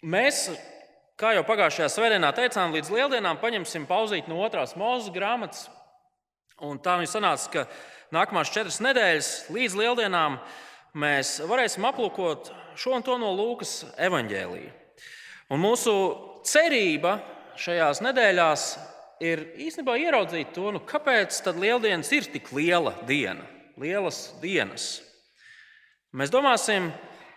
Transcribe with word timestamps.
Mēs, 0.00 0.46
kā 1.20 1.34
jau 1.36 1.42
pagājušajā 1.44 1.90
svētdienā 1.92 2.30
teicām, 2.32 2.72
līdz 2.72 2.88
lieldienām 2.94 3.36
paņemsim 3.42 3.84
pauzīt 3.84 4.30
no 4.32 4.38
otrās 4.40 4.72
mūzes 4.80 5.12
grāmatas. 5.12 5.66
Un 6.64 6.78
tā 6.80 6.94
viņa 6.96 7.10
sanāca, 7.12 7.50
ka 7.52 7.64
nākamās 8.16 8.52
četras 8.52 8.78
nedēļas 8.80 9.28
līdz 9.52 9.76
lieldienām 9.76 10.38
mēs 10.96 11.34
varēsim 11.44 11.84
aplūkot 11.84 12.48
šo 12.80 12.94
un 12.96 13.04
to 13.04 13.18
no 13.20 13.34
Lūkas 13.36 13.74
evaņģēlīja. 14.00 14.72
Un 15.52 15.60
mūsu 15.60 15.92
cerība 16.48 17.18
šajās 17.60 18.00
nedēļās 18.00 18.66
ir 19.20 19.44
īstenībā 19.60 19.98
ieraudzīt 20.00 20.56
to, 20.56 20.70
nu, 20.72 20.80
kāpēc 20.80 21.42
tad 21.44 21.60
lieldienas 21.60 22.08
ir 22.16 22.32
tik 22.32 22.48
liela 22.56 22.94
diena, 23.04 23.44
lielas 23.76 24.30
dienas. 24.40 24.94
Mēs 26.16 26.32
domāsim 26.32 26.88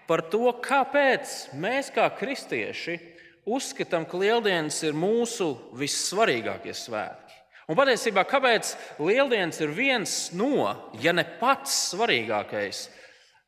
par 0.08 0.26
to, 0.32 0.52
kāpēc 0.64 1.54
mēs 1.60 1.92
kā 1.96 2.08
kristieši 2.18 2.98
uzskatām, 3.46 4.08
ka 4.08 4.20
lieldienas 4.20 4.80
ir 4.88 4.96
mūsu 4.96 5.54
vissvarīgākie 5.80 6.76
svētki. 6.78 7.40
Un 7.72 7.80
patiesībā, 7.80 8.26
kāpēc 8.28 8.74
lieldienas 9.00 9.62
ir 9.64 9.72
viens 9.72 10.16
no, 10.36 10.92
ja 11.00 11.14
ne 11.16 11.24
pats 11.40 11.94
svarīgākais 11.94 12.88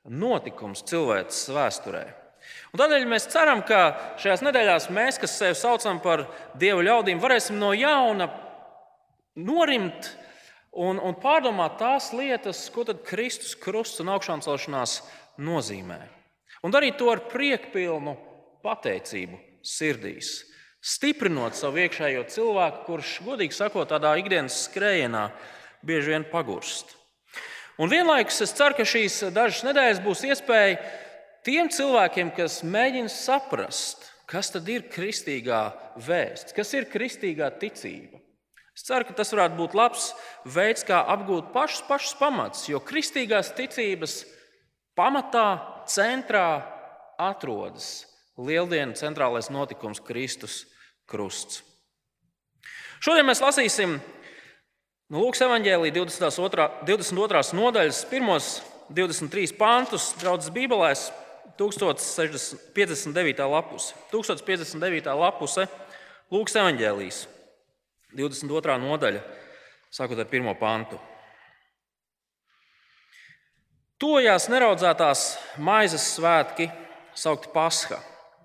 notikums 0.07 0.85
cilvēces 0.87 1.49
vēsturē. 1.51 2.05
Un 2.71 2.79
tādēļ 2.79 3.07
mēs 3.09 3.27
ceram, 3.31 3.63
ka 3.65 4.15
šajās 4.21 4.43
nedēļās 4.45 4.89
mēs, 4.93 5.19
kas 5.19 5.35
sevi 5.39 5.57
saucam 5.59 5.99
par 6.03 6.27
dievu 6.59 6.83
ļaudīm, 6.85 7.21
varēsim 7.23 7.59
no 7.59 7.73
jauna 7.75 8.29
norimt 9.35 10.11
un, 10.71 10.99
un 10.99 11.15
pārdomāt 11.19 11.79
tās 11.79 12.11
lietas, 12.15 12.67
ko 12.71 12.85
Kristus 13.07 13.55
krusts 13.59 14.03
un 14.03 14.11
augšām 14.15 14.43
celšanās 14.45 15.01
nozīmē. 15.39 16.14
Un 16.65 16.73
darīt 16.73 16.97
to 16.97 17.11
ar 17.13 17.21
priekpilnu 17.29 18.15
pateicību 18.65 19.37
sirdīs, 19.65 20.39
stiprinot 20.81 21.57
savu 21.57 21.83
iekšējo 21.83 22.23
cilvēku, 22.33 22.83
kurš, 22.87 23.11
godīgi 23.25 23.53
sakot, 23.53 23.91
tādā 23.91 24.15
ikdienas 24.17 24.63
skrējienā 24.65 25.27
bieži 25.85 26.15
vien 26.15 26.25
pagurst. 26.31 26.95
Un 27.77 27.91
vienlaikus 27.91 28.41
es 28.41 28.53
ceru, 28.55 28.77
ka 28.77 28.85
šīs 28.87 29.19
dažas 29.35 29.61
nedēļas 29.67 30.01
būs 30.01 30.25
iespēja 30.25 30.79
tiem 31.45 31.69
cilvēkiem, 31.69 32.31
kas 32.33 32.61
mēģina 32.65 33.11
saprast, 33.13 34.07
kas 34.25 34.49
tad 34.53 34.69
ir 34.71 34.87
kristīgā 34.89 35.67
vēsts, 36.01 36.55
kas 36.55 36.73
ir 36.73 36.87
kristīgā 36.89 37.51
ticība. 37.61 38.21
Es 38.75 38.87
ceru, 38.87 39.05
ka 39.07 39.13
tas 39.15 39.29
varētu 39.31 39.59
būt 39.59 39.75
labs 39.77 40.09
veids, 40.49 40.83
kā 40.87 40.97
apgūt 41.13 41.53
pašus, 41.53 41.85
pašus 41.87 42.17
pamatus, 42.19 42.65
jo 42.71 42.81
kristīgās 42.83 43.53
ticības 43.55 44.23
pamatā, 44.97 45.47
centrā 45.91 46.63
atrodas 47.21 48.05
lieldienu 48.35 48.97
centrālais 48.97 49.51
notikums 49.53 50.01
Kristus 50.03 50.63
krusts. 51.07 51.61
Šodien 53.03 53.27
mēs 53.27 53.43
lasīsim 53.43 53.99
Nu, 55.05 55.19
Lūks 55.21 55.43
evanģēlī 55.45 55.91
22. 55.93 56.63
22. 56.87 57.53
nodaļas, 57.53 57.99
pirmos 58.09 58.45
23 58.89 59.53
pāntus, 59.53 60.07
draudzes 60.17 60.49
Bībelēs, 60.53 61.11
1059. 61.61 63.45
lapuse. 63.51 63.93
1059. 64.09 65.13
lapuse 65.21 65.67
Lūks 66.33 66.57
evanģēlīs, 66.57 67.27
22. 68.17 68.79
nodaļa, 68.81 69.21
sākot 69.93 70.17
ar 70.17 70.25
pirmo 70.31 70.57
pāntu. 70.57 70.97
Tojās 74.05 74.43
neraudzētās 74.53 75.21
maizes 75.57 76.03
svētki, 76.13 76.67
saukti 77.17 77.49
Pasha. 77.49 77.97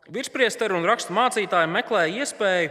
Virspriesteri 0.09 0.73
un 0.73 0.87
rakstu 0.89 1.13
mācītāji 1.13 1.69
meklēja 1.69 2.23
iespēju, 2.23 2.71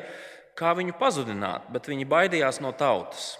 kā 0.57 0.71
viņu 0.79 0.95
pazudināt, 0.97 1.67
bet 1.69 1.85
viņi 1.85 2.07
baidījās 2.09 2.57
no 2.65 2.71
tautas. 2.73 3.35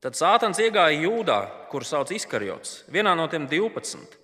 Tad 0.00 0.16
Sātans 0.16 0.62
iegāja 0.64 1.02
Jūdā, 1.02 1.36
kuru 1.68 1.84
sauc 1.84 2.14
Iskarjots, 2.16 2.86
vienā 2.94 3.12
no 3.18 3.26
tiem 3.28 3.44
12. 3.50 4.16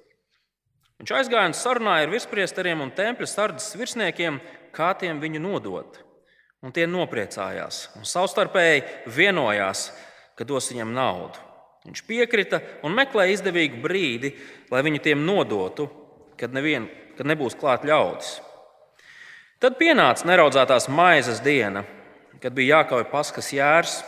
Viņš 1.03 1.12
aizgāja 1.19 1.51
un 1.51 1.56
sarunāja 1.59 2.06
ar 2.06 2.15
virspriesteriem 2.15 2.87
un 2.87 2.95
tempļa 2.97 3.28
sardzes 3.28 3.77
virsniekiem, 3.77 4.39
kā 4.72 4.95
tiem 4.97 5.21
viņu 5.21 5.43
nodot. 5.45 6.01
Un 6.65 6.72
tie 6.72 6.89
nopriecājās 6.89 7.91
un 8.01 8.09
savstarpēji 8.09 9.12
vienojās, 9.12 9.91
ka 10.41 10.49
dos 10.49 10.72
viņam 10.72 10.97
naudu. 10.97 11.47
Viņš 11.87 12.05
piekrita 12.09 12.61
un 12.84 12.97
meklēja 12.97 13.39
izdevīgu 13.39 13.81
brīdi, 13.84 14.34
lai 14.72 14.83
viņu 14.84 15.00
tiem 15.05 15.22
nodotu, 15.25 15.87
kad, 16.39 16.53
nevien, 16.55 16.89
kad 17.16 17.28
nebūs 17.28 17.56
klāt 17.59 17.87
ļaudis. 17.89 18.39
Tad 19.62 19.78
pienāca 19.78 20.27
neraudzētās 20.28 20.91
maizes 20.93 21.41
diena, 21.43 21.84
kad 22.43 22.55
bija 22.55 22.78
jākauj 22.78 23.09
paskas 23.11 23.50
jērs 23.55 23.99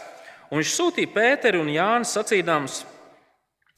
Un 0.50 0.58
viņš 0.58 0.70
sūtīja 0.74 1.12
Pēteru 1.14 1.62
un 1.62 1.70
Jānu 1.70 2.06
sacīdams, 2.10 2.82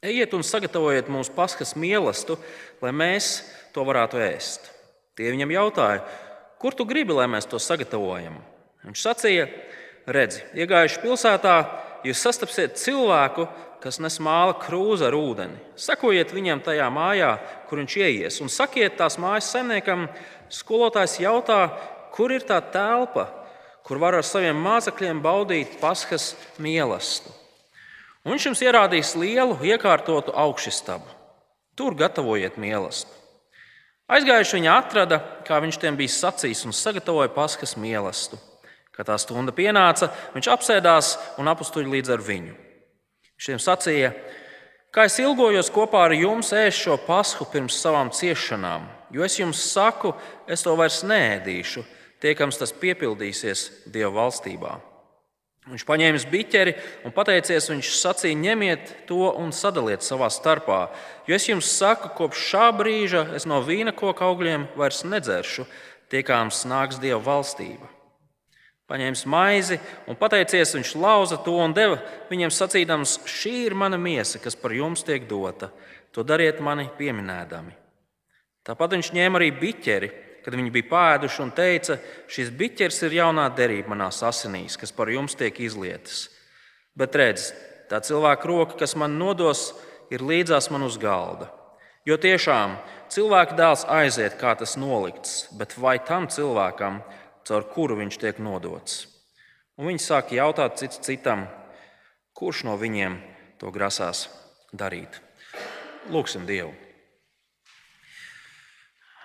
ejiet 0.09 0.33
un 0.33 0.45
sagatavojiet 0.47 1.11
mums 1.13 1.29
paskas 1.33 1.75
mīlestību, 1.77 2.39
lai 2.81 2.93
mēs 2.97 3.33
to 3.75 3.85
varētu 3.85 4.21
ēst. 4.25 4.71
Tie 5.19 5.29
viņam 5.29 5.53
jautāja, 5.53 6.01
kur 6.63 6.73
tu 6.73 6.87
gribi, 6.89 7.13
lai 7.13 7.29
mēs 7.29 7.45
to 7.51 7.61
sagatavojam? 7.61 8.41
Viņš 8.89 9.05
sacīja, 9.05 9.45
redzi, 10.09 10.41
iegājuši 10.57 11.03
pilsētā, 11.05 11.57
jūs 12.09 12.25
sastapsiet 12.25 12.81
cilvēku, 12.81 13.45
kas 13.83 13.99
nes 13.99 14.19
māla 14.23 14.55
krūzi 14.63 15.09
ar 15.09 15.17
ūdeni. 15.19 15.59
Sakojiet 15.79 16.31
viņam 16.35 16.63
tajā 16.63 16.87
mājā, 16.95 17.33
kur 17.69 17.81
viņš 17.83 17.97
ieies, 17.99 18.39
un 18.45 18.51
sakiet 18.53 18.95
tās 19.01 19.19
mājas 19.19 19.51
saimniekam, 19.51 20.07
skolotājs 20.53 21.19
jautā, 21.23 21.65
kur 22.15 22.31
ir 22.35 22.47
tā 22.47 22.61
telpa, 22.73 23.27
kur 23.83 23.99
var 23.99 24.15
ar 24.21 24.27
saviem 24.27 24.59
mācekļiem 24.63 25.23
baudīt 25.25 25.81
paskas 25.83 26.33
mīlestību. 26.63 27.35
Un 28.23 28.37
viņš 28.37 28.47
jums 28.47 28.63
ierādīs 28.63 29.17
lielu, 29.19 29.59
iekārtotu 29.67 30.35
augšstabu. 30.39 31.09
Tur 31.75 31.97
gatavojiet 31.99 32.61
mīlestību. 32.63 33.19
Aizgājuši 34.13 34.59
viņa 34.59 34.75
atrada, 34.77 35.19
kā 35.47 35.59
viņš 35.65 35.79
tiem 35.83 35.97
bija 35.99 36.13
sacījis, 36.15 36.67
un 36.69 36.77
sagatavoja 36.77 37.33
paskas 37.35 37.75
mīlestību. 37.81 38.45
Kad 38.93 39.09
tā 39.09 39.17
stunda 39.19 39.55
pienāca, 39.57 40.11
viņš 40.35 40.51
apsēdās 40.53 41.17
un 41.41 41.49
apstuļ 41.49 41.89
līdz 41.97 42.13
ar 42.13 42.23
viņu. 42.23 42.55
Viņš 43.43 43.49
tiem 43.49 43.59
sacīja, 43.59 44.13
kā 44.95 45.09
es 45.09 45.17
ilgojos 45.19 45.67
kopā 45.75 46.05
ar 46.07 46.13
jums 46.15 46.53
ēst 46.55 46.85
šo 46.85 46.95
pasku 47.03 47.43
pirms 47.51 47.75
savām 47.75 48.13
ciešanām, 48.15 48.85
jo 49.11 49.25
es 49.27 49.35
jums 49.41 49.59
saku, 49.73 50.13
es 50.47 50.63
to 50.63 50.77
vairs 50.79 51.01
nēdīšu 51.03 51.83
tiekams 52.23 52.61
tas 52.61 52.71
piepildīsies 52.71 53.65
Dieva 53.91 54.13
valstībā. 54.21 54.77
Viņš 55.73 55.85
paņēma 55.87 56.23
biķeri 56.31 56.77
un 57.03 57.15
pateicies, 57.15 57.67
viņš 57.73 57.91
sacīja, 57.99 58.39
ņemiet 58.39 58.93
to 59.11 59.33
un 59.43 59.51
sadaliet 59.51 60.07
savā 60.07 60.31
starpā. 60.31 60.85
Jo 61.27 61.35
es 61.35 61.49
jums 61.51 61.71
saku, 61.71 62.13
kopš 62.15 62.47
šā 62.53 62.69
brīža 62.79 63.25
es 63.35 63.47
no 63.51 63.59
vīna 63.67 63.91
koka 63.91 64.31
augļiem 64.31 64.69
vairs 64.79 65.03
nedzeršu, 65.03 65.67
tiekams 66.15 66.63
nāks 66.71 67.03
Dieva 67.03 67.19
valstība. 67.27 67.91
Paņēmis 68.93 69.23
maizi 69.33 69.79
un 70.11 70.19
pateicies, 70.21 70.75
viņš 70.77 70.97
lauza 71.01 71.39
to 71.41 71.55
un 71.65 71.73
deva 71.73 71.97
viņiem 72.29 72.53
sacīdams, 72.53 73.23
šī 73.25 73.55
ir 73.71 73.77
mana 73.79 73.97
miesa, 73.97 74.41
kas 74.43 74.59
par 74.59 74.75
jums 74.77 75.07
tiek 75.07 75.25
dota. 75.31 75.71
To 76.13 76.21
dariet 76.29 76.61
mani 76.61 76.91
pieminēdami. 76.99 77.73
Tāpat 78.69 78.99
viņš 78.99 79.15
ņēma 79.17 79.41
arī 79.41 79.49
biķeri 79.57 80.11
kad 80.43 80.57
viņi 80.59 80.73
bija 80.75 80.91
pāēduši 80.91 81.43
un 81.45 81.53
teica, 81.55 81.99
šis 82.31 82.51
biķers 82.59 83.03
ir 83.07 83.19
jaunā 83.21 83.47
derība 83.57 83.95
manās 83.95 84.23
asinīs, 84.27 84.77
kas 84.79 84.93
par 84.95 85.11
jums 85.13 85.37
tiek 85.39 85.59
izlietas. 85.63 86.27
Bet 86.99 87.17
redz, 87.17 87.51
tā 87.91 88.03
cilvēka 88.05 88.49
roka, 88.51 88.79
kas 88.83 88.97
man 88.99 89.17
nodos, 89.21 89.71
ir 90.13 90.25
līdzās 90.27 90.69
man 90.75 90.85
uz 90.87 90.99
galda. 91.01 91.49
Jo 92.09 92.19
tiešām 92.19 92.75
cilvēka 93.13 93.57
dēls 93.57 93.87
aiziet, 93.87 94.35
kā 94.41 94.57
tas 94.59 94.75
nolikts, 94.81 95.47
bet 95.55 95.77
vai 95.79 95.99
tam 96.03 96.27
cilvēkam, 96.27 97.01
caur 97.49 97.67
kuru 97.73 97.99
viņš 98.01 98.21
tiek 98.23 98.39
nodots? 98.43 99.07
Un 99.79 99.89
viņi 99.89 100.05
sāka 100.05 100.37
jautāt 100.37 100.79
cits 100.81 101.01
citam, 101.03 101.47
kurš 102.37 102.65
no 102.69 102.77
viņiem 102.81 103.19
to 103.61 103.73
grasās 103.73 104.27
darīt. 104.73 105.21
Lūksim 106.13 106.47
Dievu! 106.49 106.75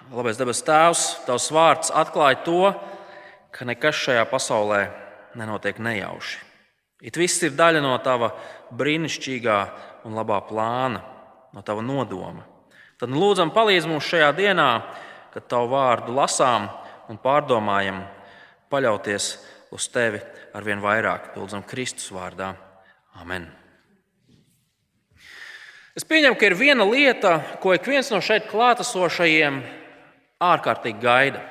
Labais 0.07 0.37
debes 0.39 0.61
Tēvs, 0.63 1.01
Tavs 1.27 1.49
vārds 1.51 1.91
atklāja 1.91 2.39
to, 2.45 2.71
ka 3.51 3.65
nekas 3.67 3.97
šajā 4.05 4.23
pasaulē 4.31 4.85
nenotiek 5.35 5.81
nejauši. 5.83 6.37
It 7.03 7.17
viss 7.19 7.43
ir 7.43 7.57
daļa 7.57 7.81
no 7.83 7.91
Tava 8.01 8.31
brīnišķīgā 8.73 9.57
un 10.07 10.15
labā 10.15 10.39
plāna, 10.47 11.03
no 11.51 11.61
Tava 11.61 11.83
nodoma. 11.83 12.45
Tad 12.97 13.11
lūdzam, 13.11 13.51
palīdz 13.53 13.85
mums 13.89 14.07
šajā 14.07 14.31
dienā, 14.37 14.69
kad 15.33 15.45
Tavu 15.51 15.73
vārdu 15.75 16.15
lasām 16.15 16.69
un 17.11 17.19
pārdomājam, 17.21 18.01
paļauties 18.71 19.29
uz 19.75 19.87
Tevi 19.91 20.19
ar 20.55 20.65
vien 20.65 20.81
vairāk. 20.83 21.33
Lūdzam, 21.37 21.63
Kristus 21.67 22.11
vārdā. 22.15 22.53
Amen! 23.21 23.47
Es 25.97 26.05
pieņemu, 26.05 26.37
ka 26.37 26.45
ir 26.45 26.53
viena 26.53 26.85
lieta, 26.85 27.39
ko 27.61 27.73
ik 27.73 27.87
viens 27.89 28.11
no 28.13 28.19
šeit 28.21 28.45
klātesošajiem 28.51 29.63
ārkārtīgi 30.45 31.01
gaida. 31.01 31.41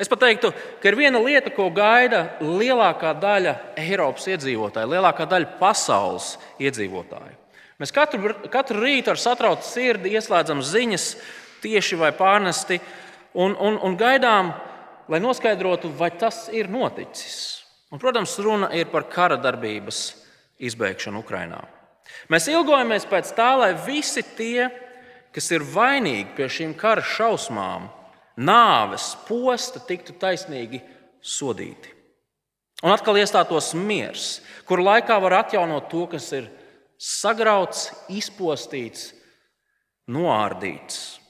Es 0.00 0.08
pat 0.10 0.24
teiktu, 0.24 0.50
ka 0.82 0.88
ir 0.90 0.96
viena 0.98 1.20
lieta, 1.22 1.52
ko 1.54 1.68
gaida 1.70 2.24
lielākā 2.42 3.12
daļa 3.22 3.52
Eiropas 3.78 4.26
iedzīvotāju, 4.32 4.90
lielākā 4.90 5.28
daļa 5.30 5.52
pasaules 5.60 6.32
iedzīvotāju. 6.58 7.36
Mēs 7.78 7.94
katru, 7.94 8.32
katru 8.50 8.82
rītu 8.82 9.12
ar 9.12 9.20
satraucu 9.20 9.68
sirdi 9.68 10.16
ieslēdzam 10.16 10.64
ziņas, 10.64 11.06
tieši 11.62 12.00
vai 12.00 12.10
pārnesti, 12.16 12.80
un, 13.34 13.54
un, 13.56 13.78
un 13.82 13.96
gaidām, 13.98 14.52
lai 15.08 15.20
noskaidrotu, 15.22 15.90
vai 15.96 16.10
tas 16.18 16.46
ir 16.52 16.70
noticis. 16.72 17.62
Un, 17.92 18.00
protams, 18.00 18.38
runa 18.40 18.70
ir 18.76 18.88
par 18.92 19.08
kara 19.12 19.36
darbības 19.40 20.04
izbeigšanu 20.62 21.20
Ukrajinā. 21.20 21.60
Mēs 22.32 22.48
ilgojamies 22.52 23.06
pēc 23.08 23.32
tā, 23.36 23.52
lai 23.60 23.72
visi 23.86 24.22
tie, 24.36 24.68
kas 25.32 25.50
ir 25.52 25.64
vainīgi 25.64 26.32
pie 26.36 26.48
šīm 26.52 26.76
kara 26.78 27.04
šausmām, 27.04 27.88
nāves, 28.36 29.12
posta 29.28 29.82
tiktu 29.84 30.14
taisnīgi 30.20 30.80
sodīti. 31.22 31.92
Un 32.82 32.90
atkal 32.90 33.20
iestātos 33.20 33.72
miers, 33.78 34.40
kur 34.66 34.82
laikā 34.82 35.18
var 35.22 35.42
atjaunot 35.44 35.86
to, 35.90 36.06
kas 36.10 36.32
ir 36.34 36.48
sagrauts, 36.98 37.90
izpostīts, 38.10 39.12
noārdīts. 40.10 41.21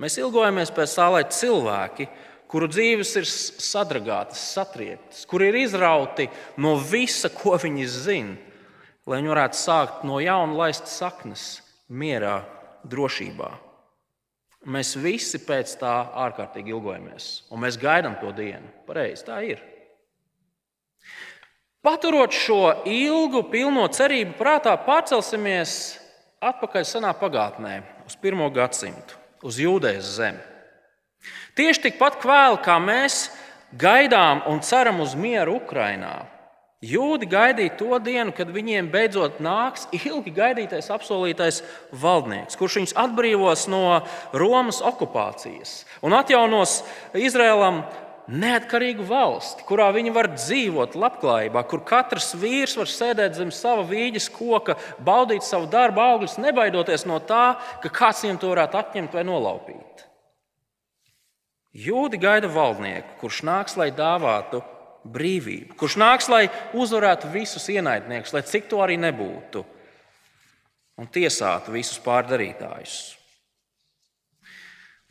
Mēs 0.00 0.16
ilgojamies 0.18 0.72
pēc 0.74 0.94
tā, 0.98 1.06
lai 1.14 1.22
cilvēki, 1.30 2.08
kuru 2.50 2.66
dzīves 2.70 3.12
ir 3.20 3.28
sadragātas, 3.28 4.42
satriektas, 4.54 5.22
kuri 5.30 5.52
ir 5.52 5.60
izrauti 5.62 6.26
no 6.58 6.74
visa, 6.78 7.30
ko 7.30 7.54
viņi 7.62 7.86
zina, 7.90 8.34
lai 9.06 9.20
viņi 9.20 9.30
varētu 9.30 9.60
sākt 9.60 10.02
no 10.08 10.18
jauna 10.22 10.64
laist 10.64 10.90
saknes, 10.90 11.46
mierā, 11.88 12.40
drošībā. 12.90 13.50
Mēs 14.74 14.94
visi 14.96 15.38
pēc 15.44 15.74
tā 15.80 15.92
ārkārtīgi 16.24 16.72
ilgojamies, 16.72 17.30
un 17.52 17.60
mēs 17.64 17.76
gaidām 17.80 18.16
to 18.20 18.30
dienu. 18.32 18.70
Pareizi, 18.88 19.26
tā 19.26 19.42
ir. 19.44 19.60
Paturot 21.84 22.32
šo 22.32 22.86
ilgu, 22.88 23.42
pilno 23.52 23.84
cerību 23.92 24.38
prātā, 24.38 24.72
pārcelsimies 24.86 25.74
atpakaļ 26.40 26.86
senā 26.88 27.10
pagātnē, 27.20 27.74
uz 28.08 28.16
pirmo 28.20 28.48
gadsimtu, 28.52 29.18
uz 29.44 29.60
Jūdejas 29.60 30.16
zemi. 30.16 30.42
Tieši 31.54 31.88
tikpat 31.88 32.18
kvēli, 32.22 32.60
kā 32.64 32.80
mēs 32.82 33.28
gaidām 33.78 34.42
un 34.50 34.62
ceram 34.64 35.02
uz 35.04 35.14
mieru 35.18 35.60
Ukrajinā, 35.60 36.24
Jūdi 36.84 37.24
gaidīja 37.30 37.72
to 37.78 37.96
dienu, 38.02 38.32
kad 38.36 38.50
viņiem 38.52 38.90
beidzot 38.92 39.38
nāks 39.40 39.86
ilgi 39.96 40.32
gaidītais 40.34 40.90
apsolītais 40.92 41.62
valdnieks, 41.96 42.58
kurš 42.60 42.76
viņus 42.80 42.96
atbrīvos 43.00 43.62
no 43.72 44.02
Romas 44.36 44.82
okupācijas 44.84 45.84
un 46.04 46.16
atjaunos 46.18 46.82
Izrēlam 47.16 47.84
neatkarīgu 48.30 49.04
valsti, 49.08 49.64
kurā 49.68 49.90
viņi 49.94 50.12
var 50.14 50.30
dzīvot 50.32 50.96
labklājībā, 50.96 51.62
kur 51.68 51.82
katrs 51.86 52.32
vīrs 52.40 52.76
var 52.78 52.88
sēdēt 52.90 53.36
zem 53.36 53.50
sava 53.52 53.84
vīģes 53.88 54.30
koka, 54.32 54.78
baudīt 55.04 55.44
savu 55.44 55.68
darbu 55.70 56.00
augļus, 56.00 56.38
nebaidoties 56.40 57.04
no 57.08 57.20
tā, 57.20 57.56
ka 57.82 57.92
kāds 57.92 58.24
viņiem 58.24 58.40
to 58.40 58.52
varētu 58.54 58.80
atņemt 58.80 59.16
vai 59.16 59.26
nolaupīt. 59.28 60.06
Jūdi 61.74 62.20
gaida 62.22 62.48
valdnieku, 62.48 63.18
kurš 63.20 63.42
nāks, 63.44 63.74
lai 63.76 63.90
dāvātu 63.94 64.62
brīvību, 65.04 65.74
kurš 65.76 65.98
nāks, 66.00 66.30
lai 66.32 66.46
uzvarētu 66.72 67.32
visus 67.34 67.66
ienaidniekus, 67.68 68.32
lai 68.32 68.44
cik 68.46 68.70
to 68.70 68.80
arī 68.80 68.96
nebūtu, 69.02 69.64
un 71.02 71.10
tiesātu 71.10 71.74
visus 71.74 71.98
pārdarītājus. 72.00 72.96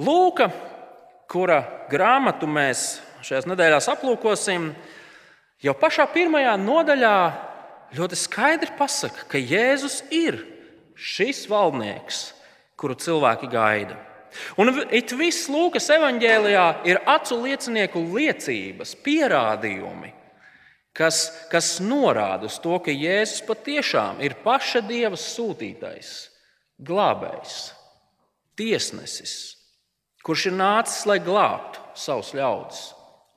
Lūka, 0.01 0.47
kura 1.31 1.61
grāmatu 1.91 2.47
mēs 2.49 3.01
šajās 3.23 3.47
nedēļās 3.49 3.89
aplūkosim, 3.93 4.71
jau 5.63 5.73
pašā 5.79 6.05
pirmajā 6.13 6.55
nodaļā 6.59 7.17
ļoti 7.97 8.19
skaidri 8.19 8.73
pasaka, 8.77 9.27
ka 9.31 9.39
Jēzus 9.39 10.01
ir 10.13 10.41
šis 10.97 11.45
valdnieks, 11.49 12.25
kuru 12.79 12.97
cilvēki 12.99 13.49
gaida. 13.51 13.97
Un 14.57 14.71
it 14.89 15.13
viss 15.13 15.49
Lūkas 15.51 15.91
evanģēlijā 15.93 16.65
ir 16.89 16.99
acu 17.09 17.37
liecinieku 17.43 18.01
liecības, 18.15 18.95
pierādījumi, 19.05 20.09
kas, 20.97 21.27
kas 21.51 21.77
norāda 21.83 22.49
uz 22.49 22.57
to, 22.61 22.79
ka 22.81 22.93
Jēzus 22.93 23.43
patiešām 23.45 24.23
ir 24.25 24.39
paša 24.43 24.81
Dieva 24.89 25.19
sūtītais, 25.19 26.13
glābējs, 26.81 27.59
tiesnesis, 28.57 29.35
kurš 30.23 30.47
ir 30.49 30.55
nācis, 30.57 31.03
lai 31.09 31.19
glābtu 31.23 31.83
savus 31.99 32.31
ļaudis 32.35 32.85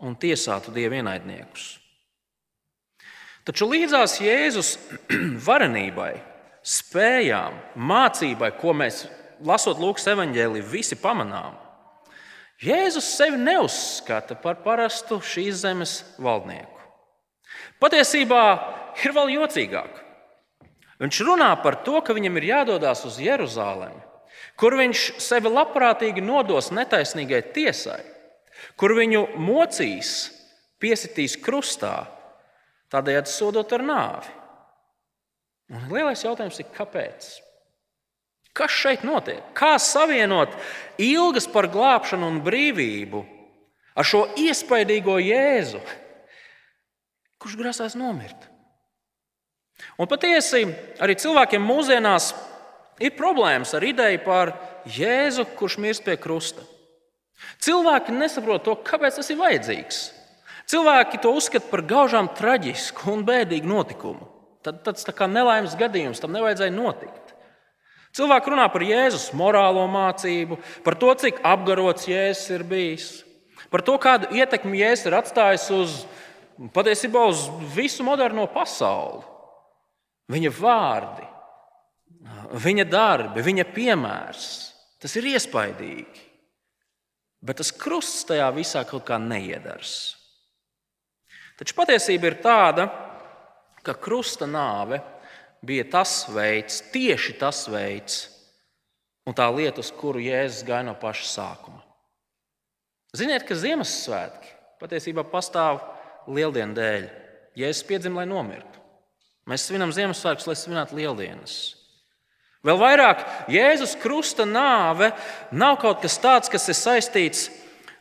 un 0.07 0.17
tiesātu 0.19 0.73
Dieva 0.75 1.01
ienaidniekus. 1.01 1.77
Taču 3.47 3.69
līdzās 3.71 4.19
Jēzus 4.23 4.73
varenībai, 5.49 6.17
spējām, 6.67 7.61
mācībai, 7.79 8.51
ko 8.59 8.75
mēs 8.75 9.05
lasot 9.47 9.79
Lūkas 9.79 10.09
evanģēliju, 10.11 10.67
visi 10.67 10.99
pamanām. 10.99 11.55
Jēzus 12.63 13.11
sevi 13.19 13.37
neuzskata 13.39 14.39
par 14.41 14.63
parastu 14.65 15.21
šīs 15.21 15.61
zemes 15.61 15.99
valdnieku. 16.19 16.73
Patiesībā 17.83 18.43
ir 19.05 19.13
vēl 19.13 19.35
jocīgāk. 19.37 20.03
Viņš 20.97 21.19
runā 21.29 21.51
par 21.61 21.83
to, 21.85 22.01
ka 22.01 22.17
viņam 22.17 22.39
ir 22.41 22.49
jādodas 22.49 23.05
uz 23.05 23.19
Jeruzalemi, 23.21 24.01
kur 24.61 24.77
viņš 24.79 25.07
sevi 25.23 25.53
labprātīgi 25.53 26.25
nodos 26.25 26.73
netaisnīgai 26.75 27.43
tiesai, 27.55 28.01
kur 28.81 28.97
viņu 28.97 29.27
mocīs, 29.41 30.15
piesitīs 30.81 31.37
krustā, 31.41 32.07
tādējādi 32.93 33.33
sodot 33.33 33.73
ar 33.77 33.85
nāvi. 33.85 34.33
Un 35.75 35.89
lielais 35.91 36.23
jautājums 36.23 36.61
ir, 36.63 36.69
kāpēc? 36.77 37.29
Kas 38.57 38.73
šeit 38.73 39.03
notiek? 39.05 39.43
Kā 39.57 39.75
savienot 39.83 40.55
ilgas 41.03 41.49
par 41.51 41.69
glābšanu 41.69 42.29
un 42.31 42.43
brīvību 42.45 43.21
ar 43.97 44.07
šo 44.07 44.23
iespaidīgo 44.41 45.19
Jēzu, 45.21 45.83
kurš 47.43 47.57
grasās 47.61 47.97
nomirt? 47.99 48.47
Un 50.01 50.09
patiesi 50.09 50.63
arī 51.03 51.19
cilvēkiem 51.21 51.61
mūsdienās 51.67 52.31
ir 53.03 53.17
problēmas 53.19 53.75
ar 53.77 53.85
ideju 53.85 54.23
par 54.25 54.55
Jēzu, 54.91 55.47
kurš 55.59 55.79
mirst 55.83 56.05
pie 56.07 56.17
krusta. 56.21 56.65
Cilvēki 57.63 58.15
nesaprot 58.17 58.65
to, 58.65 58.77
kāpēc 58.87 59.19
tas 59.19 59.29
ir 59.33 59.41
vajadzīgs. 59.41 60.01
Cilvēki 60.71 61.21
to 61.23 61.31
uzskata 61.37 61.69
par 61.71 61.85
gaužām 61.87 62.31
traģisku 62.35 63.13
un 63.13 63.23
bēdīgu 63.27 63.69
notikumu. 63.71 64.27
Tad 64.67 64.81
tas 64.87 65.07
kā 65.15 65.29
nelaimes 65.31 65.77
gadījums 65.79 66.19
tam 66.23 66.33
nevajadzēja 66.35 66.75
notikt. 66.75 67.35
Cilvēki 68.17 68.51
runā 68.51 68.65
par 68.73 68.83
Jēzus 68.83 69.29
morālo 69.37 69.85
mācību, 69.93 70.57
par 70.83 70.97
to, 70.99 71.13
cik 71.21 71.43
apgarots 71.45 72.09
Jēzus 72.09 72.55
ir 72.57 72.65
bijis, 72.67 73.09
par 73.71 73.85
to, 73.85 73.99
kādu 74.01 74.31
ietekmi 74.35 74.81
Jēzus 74.81 75.11
ir 75.11 75.17
atstājis 75.19 75.67
uz 75.77 75.97
patiesībā 76.75 77.27
uz 77.29 77.45
visu 77.77 78.07
moderno 78.07 78.49
pasauli. 78.51 79.21
Viņa 80.33 80.53
vārdi, 80.57 81.27
viņa 82.53 82.87
darbi, 82.89 83.45
viņa 83.45 83.67
piemērs, 83.75 84.47
tas 85.03 85.17
ir 85.19 85.29
iespaidīgi. 85.33 86.25
Bet 87.47 87.61
tas 87.61 87.71
krusts 87.71 88.25
tajā 88.27 88.47
visā 88.57 88.83
kaut 88.89 89.05
kā 89.07 89.19
neiedars. 89.23 90.17
Taču 91.57 91.77
patiesība 91.77 92.31
ir 92.31 92.39
tāda, 92.45 92.89
ka 93.87 93.95
krusta 93.95 94.49
nāve 94.49 94.99
bija 95.67 95.87
tas 95.93 96.25
veids, 96.33 96.83
tieši 96.93 97.37
tas 97.41 97.65
veids, 97.71 98.27
un 99.27 99.35
tā 99.37 99.47
lieta, 99.55 99.81
uz 99.81 99.93
kuru 99.95 100.23
Jēzus 100.23 100.67
gāja 100.67 100.87
no 100.87 100.97
paša 101.01 101.29
sākuma. 101.31 101.83
Ziniet, 103.17 103.47
ka 103.49 103.57
Ziemassvētki 103.57 104.53
patiesībā 104.83 105.25
pastāv 105.31 105.81
lieldienu 106.29 106.77
dēļ. 106.77 107.07
Jēzus 107.57 107.87
piedzima, 107.89 108.21
lai 108.21 108.29
nomirtu. 108.29 108.83
Mēs 109.49 109.65
svinam 109.69 109.95
Ziemassvētkus, 109.95 110.49
lai 110.51 110.57
svinētu 110.59 110.99
lieldienas. 110.99 111.55
Vēl 112.67 112.81
vairāk, 112.81 113.23
Jēzus 113.53 113.95
krusta 114.03 114.47
nāve 114.49 115.13
nav 115.55 115.79
kaut 115.83 116.03
kas 116.03 116.19
tāds, 116.19 116.51
kas 116.51 116.67
ir 116.67 116.79
saistīts 116.79 117.47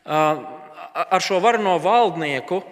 ar 0.06 1.22
šo 1.22 1.38
varno 1.44 1.76
valdnieku 1.82 2.64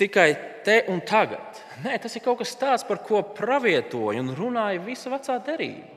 tikai 0.00 0.28
te 0.66 0.82
un 0.92 1.00
tagad. 1.06 1.62
Nē, 1.84 1.96
tas 2.02 2.14
ir 2.16 2.24
kaut 2.24 2.42
kas 2.42 2.54
tāds, 2.58 2.84
par 2.86 3.00
ko 3.06 3.22
pravietoja 3.36 4.20
un 4.20 4.34
runāja 4.36 4.82
visa 4.84 5.12
vecā 5.12 5.38
derība. 5.46 5.90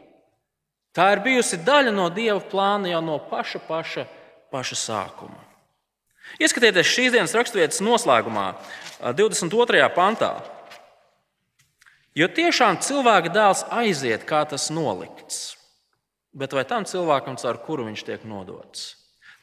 Tā 0.98 1.12
ir 1.14 1.22
bijusi 1.26 1.60
daļa 1.62 1.92
no 1.94 2.08
Dieva 2.10 2.40
plāna 2.42 2.90
jau 2.90 3.04
no 3.06 3.20
paša, 3.30 3.62
paša, 3.68 4.08
paša 4.54 4.78
sākuma. 4.82 5.44
Ieskatieties 6.42 6.90
šīs 6.90 7.14
dienas 7.14 7.36
raksturvietas 7.38 7.84
noslēgumā, 7.86 8.50
22. 9.16 9.84
pantā. 9.96 10.32
Jo 12.18 12.26
tiešām 12.34 12.80
cilvēka 12.82 13.30
dēls 13.30 13.62
aiziet, 13.70 14.24
kā 14.26 14.42
tas 14.50 14.72
nolikts, 14.74 15.52
bet 16.34 16.56
vai 16.56 16.64
tam 16.66 16.88
cilvēkam, 16.90 17.38
caur 17.38 17.60
kuru 17.62 17.86
viņš 17.92 18.06
tiek 18.08 18.24
nodots? 18.26 18.96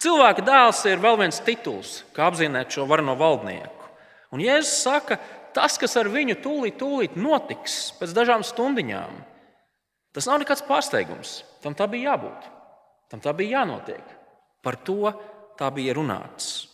Cilvēka 0.03 0.43
dēls 0.43 0.81
ir 0.91 0.99
vēl 1.03 1.21
viens 1.21 1.39
tituls, 1.47 2.01
kā 2.17 2.27
apzīmēt 2.27 2.75
šo 2.75 2.89
varano 2.91 3.15
valdnieku. 3.17 3.93
Un 4.35 4.43
Jēzus 4.43 4.83
saka, 4.83 5.21
tas, 5.55 5.79
kas 5.79 5.95
ar 6.01 6.11
viņu 6.11 6.41
tūlīt, 6.43 6.75
tūlīt 6.81 7.15
notiks 7.15 7.95
pēc 8.01 8.17
dažām 8.17 8.43
stundiņām, 8.43 9.23
tas 10.11 10.27
nav 10.27 10.43
nekāds 10.43 10.67
pārsteigums. 10.67 11.39
Tam 11.63 11.79
tā 11.79 11.87
bija 11.89 12.13
jābūt. 12.13 12.51
Tam 13.15 13.23
tā 13.23 13.33
bija 13.39 13.61
jānotiek. 13.61 14.03
Par 14.67 14.77
to 14.83 15.15
tā 15.55 15.71
bija 15.71 15.95
runāts. 15.95 16.67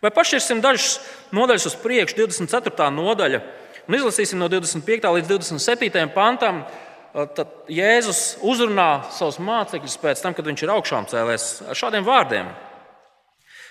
Vai 0.00 0.10
pašķirsim 0.16 0.64
dažas 0.64 0.96
nodaļas 1.36 1.68
uz 1.70 1.76
priekšu, 1.80 2.18
24. 2.24 2.88
nodaļa, 2.96 3.44
un 3.86 3.96
izlasīsim 3.98 4.40
no 4.40 4.48
25. 4.52 5.08
līdz 5.16 5.32
27. 5.32 6.10
pantam. 6.14 6.64
Tad 7.16 7.70
Jēzus 7.72 8.36
uzrunā 8.44 9.06
savus 9.14 9.38
mācekļus 9.40 9.96
pēc 10.02 10.20
tam, 10.20 10.34
kad 10.36 10.44
viņš 10.44 10.64
ir 10.66 10.72
augšām 10.74 11.06
cēlēs 11.08 11.46
ar 11.64 11.78
šādiem 11.78 12.04
vārdiem: 12.04 12.50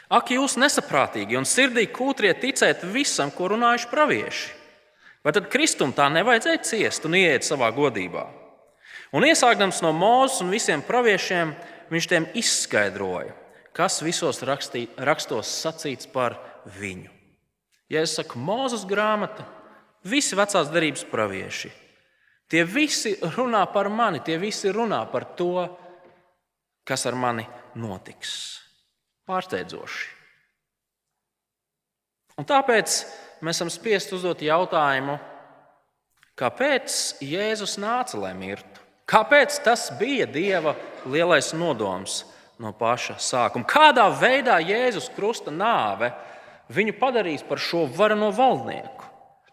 Ak, 0.10 0.32
jūs 0.34 0.58
nesaprātīgi 0.58 1.38
un 1.38 1.46
sirdī 1.46 1.86
kūtrie 1.94 2.34
ticēt 2.42 2.88
visam, 2.90 3.30
ko 3.30 3.52
runājuši 3.54 3.92
pravieši! 3.92 4.48
Vai 5.26 5.34
tad 5.34 5.50
Kristum 5.50 5.94
tā 5.94 6.06
nevajadzēja 6.14 6.66
ciest 6.66 7.06
un 7.06 7.18
ieiet 7.18 7.46
savā 7.46 7.72
godībā? 7.74 8.26
Un 9.14 9.26
iesākdams 9.26 9.82
no 9.86 9.94
mūzes 9.96 10.42
un 10.44 10.52
visiem 10.54 10.82
praviešiem, 10.86 11.54
viņš 11.90 12.08
tiem 12.10 12.28
izskaidroja, 12.38 13.34
kas 13.74 14.02
visos 14.06 14.42
rakstī, 14.46 14.88
rakstos 14.98 15.50
sacīts 15.62 16.10
par 16.10 16.38
viņu. 16.78 17.12
Ja 17.90 18.02
es 18.02 18.16
saku 18.18 18.40
Mūzes 18.42 18.86
grāmata, 18.90 19.46
visi 20.06 20.38
vecās 20.38 20.70
derības 20.74 21.06
pravieši, 21.10 21.72
tie 22.52 22.64
visi 22.68 23.16
runā 23.36 23.66
par 23.74 23.90
mani, 23.90 24.22
tie 24.26 24.38
visi 24.42 24.72
runā 24.74 25.02
par 25.12 25.28
to, 25.38 25.66
kas 26.86 27.06
ar 27.10 27.18
mani 27.18 27.46
notiks. 27.82 28.36
Pārsteidzoši. 29.26 30.12
Un 32.36 32.46
tāpēc 32.46 33.00
mēs 33.42 33.58
esam 33.58 33.72
spiest 33.72 34.12
uzdot 34.14 34.44
jautājumu, 34.44 35.16
kāpēc 36.38 37.18
Jēzus 37.24 37.78
nāca, 37.82 38.20
lai 38.20 38.36
mirtu? 38.38 38.84
Kāpēc 39.10 39.60
tas 39.64 39.88
bija 40.00 40.26
Dieva 40.30 40.76
lielais 41.06 41.54
nodoms? 41.58 42.24
no 42.60 42.72
paša 42.76 43.18
sākuma. 43.20 43.68
Kādā 43.68 44.06
veidā 44.16 44.60
Jēzus 44.64 45.10
Krusta 45.16 45.52
nāve 45.52 46.12
viņu 46.72 46.96
padarīs 47.00 47.44
par 47.48 47.60
šo 47.62 47.86
varano 47.92 48.32
valdnieku? 48.36 48.95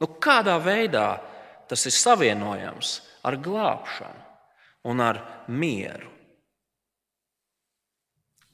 Nu, 0.02 0.08
kādā 0.18 0.56
veidā 0.58 1.20
tas 1.70 1.86
ir 1.86 1.94
savienojams 1.94 2.96
ar 3.22 3.38
glābšanu 3.38 4.90
un 4.90 5.04
ar 5.04 5.20
mieru? 5.46 6.10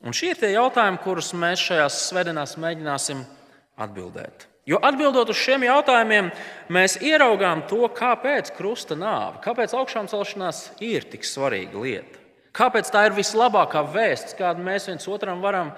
Un 0.05 0.14
šie 0.14 0.35
ir 0.35 0.38
tie 0.38 0.52
jautājumi, 0.52 1.00
kurus 1.02 1.33
mēs 1.35 1.64
šajās 1.71 1.97
svētdienās 2.11 2.55
mēģināsim 2.61 3.25
atbildēt. 3.81 4.45
Jo 4.69 4.78
atbildot 4.85 5.33
uz 5.33 5.40
šiem 5.40 5.64
jautājumiem, 5.64 6.28
mēs 6.76 6.99
ieraugām 7.00 7.64
to, 7.71 7.81
kāpēc 7.97 8.52
krusta 8.55 8.95
nāve, 8.99 9.40
kāpēc 9.43 9.73
augšām 9.75 10.11
celšanās 10.12 10.67
ir 10.85 11.09
tik 11.09 11.25
svarīga 11.25 11.81
lieta. 11.81 12.21
Kāpēc 12.59 12.90
tā 12.93 13.07
ir 13.09 13.17
vislabākā 13.17 13.81
vēsts, 13.95 14.37
kādu 14.37 14.64
mēs 14.67 14.90
viens 14.90 15.09
otram 15.09 15.40
varam 15.40 15.73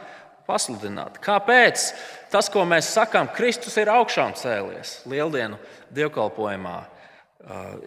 pasludināt? 0.49 1.21
Kāpēc 1.23 1.87
tas, 2.33 2.49
ko 2.53 2.65
mēs 2.69 2.93
sakām, 2.95 3.31
Kristus 3.35 3.77
ir 3.81 3.91
augšām 3.93 4.35
cēlies 4.39 5.01
lieldienu 5.11 5.59
dievkalpojumā, 5.95 6.77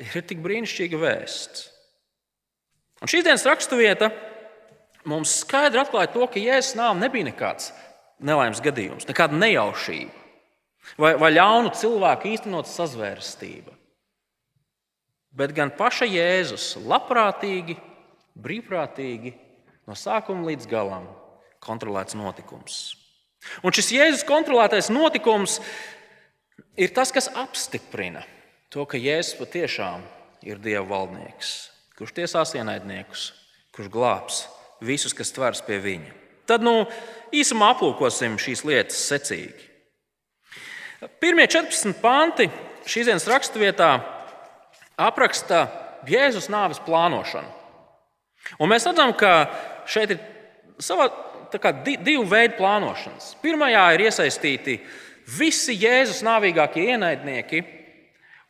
ir 0.04 0.26
tik 0.28 0.42
brīnišķīga 0.44 1.00
vēsts? 1.02 1.70
Un 3.04 3.12
šīs 3.12 3.26
dienas 3.26 3.46
raksturvieta 3.48 4.12
mums 5.10 5.40
skaidri 5.44 5.82
atklāja 5.82 6.14
to, 6.14 6.28
ka 6.32 6.40
Jēzus 6.40 6.78
nāve 6.80 7.02
nebija 7.02 7.28
nekāds 7.28 7.72
nelaimes 8.24 8.62
gadījums, 8.64 9.08
nekāda 9.10 9.36
nejaušība 9.36 10.24
vai, 11.00 11.14
vai 11.20 11.32
ļaunu 11.36 11.74
cilvēku 11.76 12.32
īstenot 12.32 12.70
sazvērstība. 12.70 13.74
Bet 15.34 15.56
gan 15.58 15.74
paša 15.76 16.08
Jēzus 16.08 16.76
labprātīgi 16.86 17.76
brīvprātīgi, 18.40 19.34
no 19.88 19.98
sākuma 19.98 20.52
līdz 20.52 20.68
galam 20.70 21.08
kontrolēts 21.64 22.18
notikums. 22.18 22.82
Un 23.64 23.76
šis 23.76 23.92
Jēzus 23.96 24.26
kontrolētais 24.28 24.90
notikums 24.94 25.60
ir 26.80 26.94
tas, 26.96 27.12
kas 27.14 27.30
apstiprina 27.36 28.24
to, 28.74 28.86
ka 28.90 28.98
Jēzus 28.98 29.38
patiešām 29.40 30.04
ir 30.48 30.60
Dieva 30.64 30.86
valdnieks, 30.90 31.54
kurš 31.98 32.16
tiesās 32.18 32.56
ienaidniekus, 32.58 33.32
kurš 33.76 33.92
glābs 33.94 34.44
visus, 34.84 35.16
kas 35.16 35.32
tvers 35.36 35.64
pie 35.66 35.80
viņa. 35.84 36.12
Tad 36.50 36.64
nu, 36.66 36.84
īsumā 37.32 37.72
aplūkosim 37.74 38.36
šīs 38.42 38.66
lietas 38.68 39.00
secīgi. 39.08 39.70
Pirmie 41.20 41.46
14 41.48 42.00
panti 42.04 42.50
šīs 42.88 43.10
dienas 43.10 43.28
raksturvietā 43.28 43.92
apraksta 45.00 45.68
Jēzus 46.08 46.50
nāves 46.52 46.82
plānošanu. 46.84 47.48
Un 48.60 48.72
mēs 48.72 48.86
redzam, 48.88 49.14
ka 49.16 49.48
šeit 49.88 50.16
ir 50.16 50.20
savā, 50.84 51.08
kā, 51.62 51.74
divu 51.84 52.26
veidu 52.30 52.58
plānošanas. 52.60 53.34
Pirmajā 53.44 53.86
ir 53.96 54.06
iesaistīti 54.08 54.78
visi 55.38 55.76
Jēzus 55.82 56.24
nāvīgākie 56.26 56.88
ienaidnieki, 56.94 57.64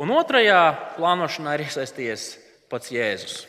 un 0.03 0.13
otrajā 0.15 0.61
plānošanā 0.97 1.57
ir 1.57 1.65
iesaistījies 1.67 2.27
pats 2.71 2.93
Jēzus. 2.93 3.43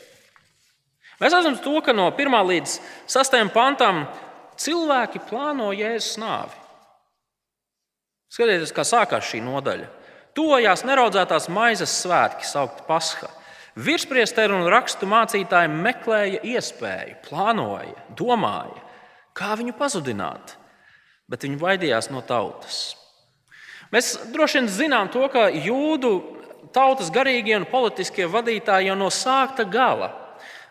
Mēs 1.21 1.31
redzam 1.31 1.55
to, 1.63 1.77
ka 1.83 1.95
no 1.95 2.09
1 2.11 2.37
līdz 2.49 2.77
6 3.11 3.39
pantam 3.55 4.03
cilvēki 4.59 5.23
plāno 5.29 5.71
Jēzus 5.75 6.19
nāvi. 6.21 6.63
Skatieties, 8.35 8.73
kā 8.75 8.83
sākās 8.83 9.29
šī 9.29 9.39
nodaļa. 9.45 9.87
Tojās 10.35 10.83
neraudzētās 10.83 11.47
maizes 11.53 11.93
svētki, 12.01 12.43
saukti 12.43 12.83
Pasха. 12.87 13.29
Virspriesteri 13.79 14.55
un 14.55 14.67
rakstu 14.71 15.07
mācītāji 15.07 15.71
meklēja 15.71 16.41
iespēju, 16.47 17.15
plānoja, 17.27 17.95
domāja, 18.15 18.84
kā 19.35 19.55
viņu 19.59 19.75
pazudināt, 19.77 20.55
bet 21.29 21.43
viņi 21.45 21.59
baidījās 21.61 22.09
no 22.13 22.23
tautas. 22.25 22.95
Mēs 23.93 24.15
droši 24.33 24.61
vien 24.61 24.71
zinām 24.71 25.11
to, 25.13 25.25
ka 25.31 25.47
jūdu 25.53 26.11
tautas 26.75 27.11
garīgie 27.13 27.55
un 27.59 27.67
politiskie 27.69 28.27
vadītāji 28.27 28.89
jau 28.89 28.97
no 28.99 29.11
sākta 29.13 29.63
gala 29.67 30.09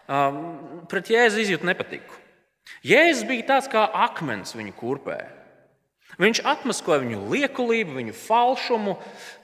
um, 0.09 0.85
pret 0.91 1.13
Jēzu 1.13 1.45
izjūta 1.45 1.69
nepatiku. 1.71 2.21
Jēzus 2.85 3.25
bija 3.29 3.47
tāds 3.55 3.71
kā 3.73 3.85
akmens 4.07 4.57
viņu 4.57 4.75
kurpē. 4.77 5.19
Viņš 6.21 6.43
atmaskoja 6.47 7.03
viņu 7.03 7.23
liekulību, 7.33 7.97
viņu 7.99 8.15
falšumu, 8.15 8.97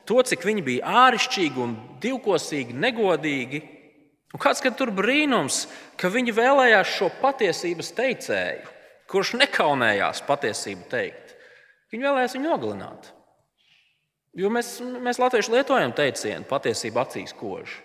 to, 0.06 0.20
cik 0.22 0.44
viņi 0.46 0.64
bija 0.66 0.92
āršķirīgi 1.06 1.62
un 1.64 1.74
divkosīgi, 2.02 2.76
negodīgi. 2.76 3.62
Un 4.30 4.42
kāds 4.42 4.62
tur 4.78 4.92
brīnums, 4.94 5.64
ka 5.98 6.12
viņi 6.12 6.36
vēlējās 6.36 6.92
šo 6.98 7.08
patiesības 7.22 7.90
teicēju, 7.96 8.68
kurš 9.10 9.34
nekaunējās 9.40 10.22
patiesību 10.26 10.86
teikt. 10.90 11.34
Viņi 11.90 12.06
vēlējās 12.06 12.36
viņu 12.36 12.46
nogalināt. 12.48 13.10
Jo 14.38 14.50
mēs, 14.54 14.76
mēs 14.80 15.18
latvieši 15.18 15.56
lietojam 15.56 15.92
teicienu, 15.96 16.46
patiesība 16.46 17.02
acīs 17.02 17.34
kož. 17.34 17.80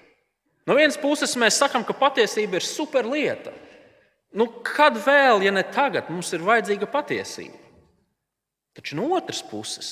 No 0.65 0.77
vienas 0.77 0.97
puses 1.01 1.33
mēs 1.41 1.57
sakām, 1.61 1.85
ka 1.85 1.93
patiesība 1.97 2.59
ir 2.59 2.65
superlieta. 2.65 3.53
Nu, 4.35 4.47
kad 4.65 4.97
vēl, 4.99 5.45
ja 5.45 5.53
ne 5.53 5.63
tagad, 5.73 6.09
mums 6.11 6.31
ir 6.35 6.43
vajadzīga 6.45 6.89
patiesība? 6.91 7.57
Taču 8.75 8.97
no 8.99 9.07
otras 9.15 9.39
puses, 9.47 9.89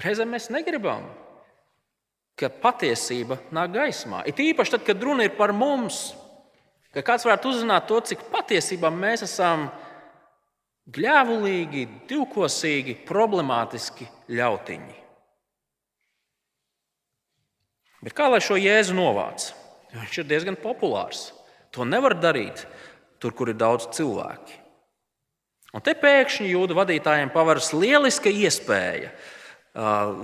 reizēm 0.00 0.30
mēs 0.32 0.48
negribam, 0.50 1.04
ka 2.40 2.48
patiesība 2.62 3.36
nāk 3.52 3.74
gaismā. 3.74 4.22
It 4.30 4.40
īpaši 4.40 4.74
tad, 4.76 4.86
kad 4.86 5.02
runa 5.04 5.26
ir 5.26 5.34
par 5.36 5.52
mums, 5.52 6.14
ka 6.94 7.04
kāds 7.04 7.26
varētu 7.26 7.52
uzzināt 7.52 7.86
to, 7.90 8.00
cik 8.00 8.24
patiesībā 8.32 8.88
mēs 8.94 9.26
esam 9.28 9.68
gļēvulīgi, 10.94 11.84
divkosīgi, 12.10 12.96
problemātiski 13.08 14.08
ļautiņi. 14.32 14.96
Bet 18.00 18.16
kā 18.16 18.30
lai 18.32 18.40
šo 18.40 18.56
jēzu 18.56 18.96
novāc? 18.96 19.50
Viņš 19.92 20.22
ir 20.22 20.28
diezgan 20.30 20.56
populārs. 20.60 21.30
To 21.74 21.84
nevar 21.84 22.16
darīt 22.18 22.64
tur, 23.20 23.34
kur 23.36 23.50
ir 23.52 23.58
daudz 23.60 23.90
cilvēku. 23.94 24.56
Un 25.76 25.84
te 25.86 25.94
pēkšņi 25.94 26.48
jūdu 26.50 26.74
vadītājiem 26.74 27.30
paveras 27.30 27.70
lieliska 27.76 28.32
iespēja. 28.32 29.12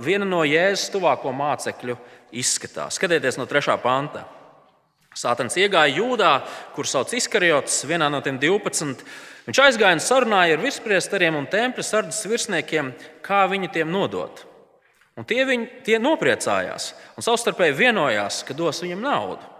Viena 0.03 0.25
no 0.27 0.41
Jēzus 0.43 0.89
tuvāko 0.91 1.31
mācekļu 1.31 1.95
izskatās. 2.35 2.97
Skatieties 2.99 3.37
no 3.39 3.45
3. 3.47 3.77
panta. 3.79 4.25
Sātans 5.17 5.57
iegāja 5.57 5.97
jūdā, 5.97 6.31
kur 6.75 6.85
sauc 6.85 7.13
Iskariots, 7.17 7.81
vienā 7.89 8.11
no 8.13 8.21
tiem 8.25 8.37
12. 8.41 9.03
Viņš 9.47 9.61
aizgāja 9.63 9.97
un 9.97 10.03
sarunāja 10.03 10.57
ar 10.57 10.63
virspriesteriem 10.63 11.39
un 11.39 11.47
tempļa 11.49 11.85
sardzes 11.85 12.27
virsniekiem, 12.29 12.91
kā 13.25 13.45
viņu 13.49 13.71
tiem 13.73 13.89
nodot. 13.91 14.43
Un 15.17 15.25
tie, 15.25 15.41
viņi, 15.49 15.69
tie 15.87 15.97
nopriecājās 15.97 16.91
un 17.17 17.25
savstarpēji 17.25 17.79
vienojās, 17.79 18.43
ka 18.45 18.53
dos 18.53 18.83
viņam 18.83 19.01
naudu. 19.01 19.55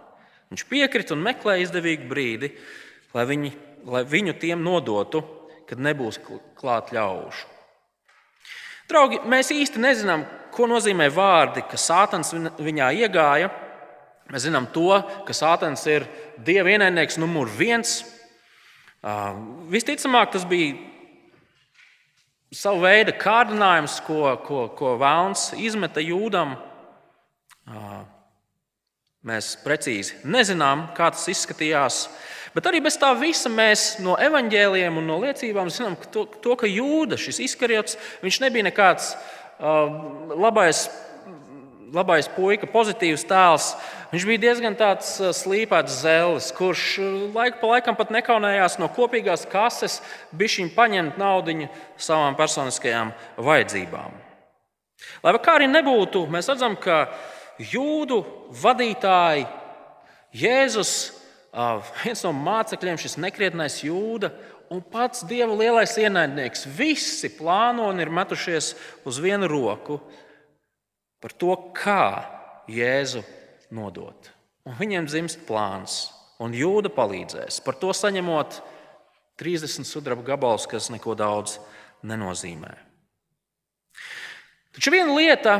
Viņš 0.51 0.67
piekrita 0.69 1.15
un 1.15 1.23
meklēja 1.25 1.65
izdevīgu 1.65 2.05
brīdi, 2.11 2.51
lai 3.17 3.25
viņi 3.27 3.55
lai 3.87 4.03
viņu 4.07 4.35
tiem 4.39 4.63
nodotu, 4.63 5.21
kad 5.67 5.79
nebūs 5.83 6.19
klāt 6.57 6.91
ļaužu. 6.95 7.45
Draugi, 8.87 9.19
mēs 9.27 9.51
īsti 9.51 9.81
nezinām, 9.83 10.23
ko 10.55 10.67
nozīmē 10.69 11.09
vārdi, 11.11 11.63
ka 11.67 11.79
Sātans 11.79 12.31
viņā 12.33 12.91
iegāja. 13.03 13.49
Mēs 14.27 14.43
zinām 14.43 14.67
to, 14.75 14.91
ka 15.23 15.35
Sātans 15.35 15.85
ir 15.87 16.03
Dieva 16.43 16.73
ienaidnieks 16.73 17.15
numur 17.21 17.47
viens. 17.47 18.01
Visticamāk, 19.71 20.33
tas 20.33 20.43
bija 20.47 20.75
savu 22.51 22.83
veidu 22.83 23.15
kārdinājums, 23.19 24.01
ko, 24.07 24.33
ko, 24.43 24.65
ko 24.75 24.95
Vēlns 24.99 25.53
izmeta 25.63 26.03
jūdam. 26.03 26.57
Mēs 29.27 29.53
precīzi 29.63 30.19
nezinām, 30.27 30.89
kā 30.95 31.09
tas 31.15 31.27
izskatījās. 31.31 32.03
Bet 32.55 32.67
arī 32.67 32.79
bez 32.83 32.95
tā 32.99 33.13
visa 33.19 33.51
mēs 33.53 33.97
no 34.03 34.15
evaņģēliem 34.19 34.99
un 34.99 35.07
no 35.07 35.17
liecībām 35.23 35.71
zinām, 35.71 35.97
ka 35.99 36.11
to, 36.11 36.27
to 36.43 36.55
ka 36.59 36.67
jūda, 36.67 37.19
šis 37.19 37.41
izkarjots, 37.47 37.99
viņš 38.23 38.39
nebija 38.43 38.67
nekāds 38.69 39.11
labais, 39.59 40.87
labais 41.93 42.27
puika, 42.31 42.67
pozitīvs 42.69 43.25
tēls. 43.27 43.71
Viņš 44.11 44.25
bija 44.27 44.43
diezgan 44.47 44.75
tāds 44.79 45.09
slīpēts 45.39 45.99
zēlis, 46.03 46.49
kurš 46.55 46.85
laiku 47.35 47.61
pa 47.61 47.73
laikam 47.75 47.97
pat 47.99 48.11
nekaunējās 48.15 48.77
no 48.81 48.89
kopīgās 48.93 49.45
kases 49.51 49.99
bišķiņu 50.37 50.73
paņemt 50.75 51.19
naudu 51.19 51.67
savām 51.99 52.37
personiskajām 52.39 53.13
vajadzībām. 53.37 54.15
Lai 55.23 55.35
kā 55.43 55.57
arī 55.57 55.67
nebūtu, 55.69 56.25
mēs 56.31 56.49
redzam, 56.49 56.75
ka 56.79 57.07
jūdu 57.61 58.23
vadītāji 58.61 59.45
Jēzus 60.37 60.93
viens 62.03 62.21
no 62.25 62.33
mācekļiem, 62.35 62.99
šis 62.99 63.17
nekrietnais 63.21 63.79
jūda 63.85 64.31
un 64.73 64.81
pats 64.83 65.23
dieva 65.27 65.55
lielais 65.55 65.95
ienaidnieks. 65.97 66.67
Visi 66.77 67.31
plāno 67.37 67.87
un 67.91 68.01
ir 68.03 68.11
metušies 68.13 68.73
uz 69.07 69.19
vienu 69.23 69.47
roku 69.49 70.01
par 71.23 71.33
to, 71.33 71.53
kā 71.75 72.25
Jēzu 72.71 73.23
nodot. 73.73 74.31
Un 74.67 74.75
viņiem 74.79 75.07
dzimst 75.07 75.45
plāns, 75.47 76.09
un 76.43 76.55
jūda 76.55 76.91
palīdzēs. 76.93 77.61
Par 77.65 77.77
to 77.79 77.93
saņemot 77.95 78.59
30 79.39 79.87
sudraba 79.87 80.25
gabalus, 80.25 80.67
kas 80.69 80.91
neko 80.93 81.15
daudz 81.17 81.57
nenozīmē. 82.07 82.73
Taču 84.77 84.93
viena 84.93 85.13
lieta 85.17 85.59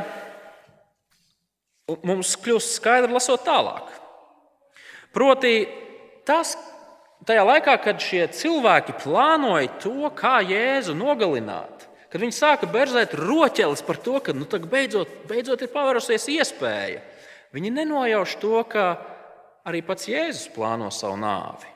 mums 2.06 2.36
kļūst 2.38 2.76
skaidra 2.78 3.10
lasot 3.14 3.42
tālāk. 3.46 3.88
Proti, 5.14 5.62
tas, 6.28 6.52
tajā 7.26 7.44
laikā, 7.48 7.78
kad 7.82 8.02
šie 8.02 8.26
cilvēki 8.34 8.98
plānoja 9.00 9.72
to, 9.82 10.10
kā 10.14 10.38
Jēzu 10.44 10.94
nogalināt, 10.98 11.77
kad 12.12 12.22
viņi 12.22 12.36
sāka 12.36 12.68
berzēt 12.70 13.14
roķeles 13.18 13.82
par 13.86 14.00
to, 14.02 14.18
ka 14.24 14.34
nu, 14.36 14.46
beidzot, 14.46 15.10
beidzot 15.28 15.62
ir 15.62 15.72
pavērusies 15.72 16.28
iespēja, 16.34 17.02
viņi 17.54 17.74
nenojauš 17.80 18.36
to, 18.42 18.62
ka 18.68 18.86
arī 19.68 19.82
pats 19.84 20.08
Jēzus 20.08 20.48
plāno 20.54 20.90
savu 20.94 21.18
nāvi. 21.20 21.68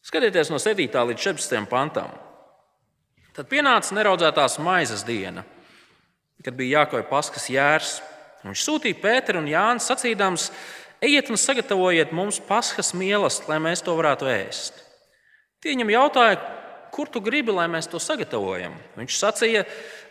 Skatieties 0.00 0.48
no 0.50 0.58
7. 0.58 0.88
līdz 0.88 1.20
14. 1.20 1.66
pantam. 1.68 2.12
Tad 3.36 3.48
pienāca 3.50 3.94
neraudzētās 3.94 4.56
maizes 4.64 5.04
diena, 5.06 5.44
kad 6.44 6.56
bija 6.56 6.80
jākoja 6.80 7.06
paskas 7.08 7.50
jērs. 7.52 7.98
Viņš 8.40 8.62
sūtīja 8.64 8.96
Pēteru 9.02 9.42
un 9.42 9.50
Jānu 9.50 9.84
sacīdams, 9.84 10.48
Ejiet 11.00 11.30
un 11.32 11.38
sagatavojiet 11.40 12.10
mums 12.12 12.36
paskas 12.44 12.92
mīlestību, 12.92 13.48
lai 13.48 13.56
mēs 13.64 13.80
to 13.84 13.94
varētu 13.96 14.26
ēst. 14.28 14.82
Tie 15.60 15.72
viņam 15.72 15.92
jautāja, 15.94 16.36
kur 16.94 17.08
tu 17.10 17.22
gribi, 17.24 17.52
lai 17.54 17.66
mēs 17.70 17.88
to 17.90 18.00
sagatavojam. 18.02 18.74
Viņš 18.98 19.18
sacīja, 19.18 19.64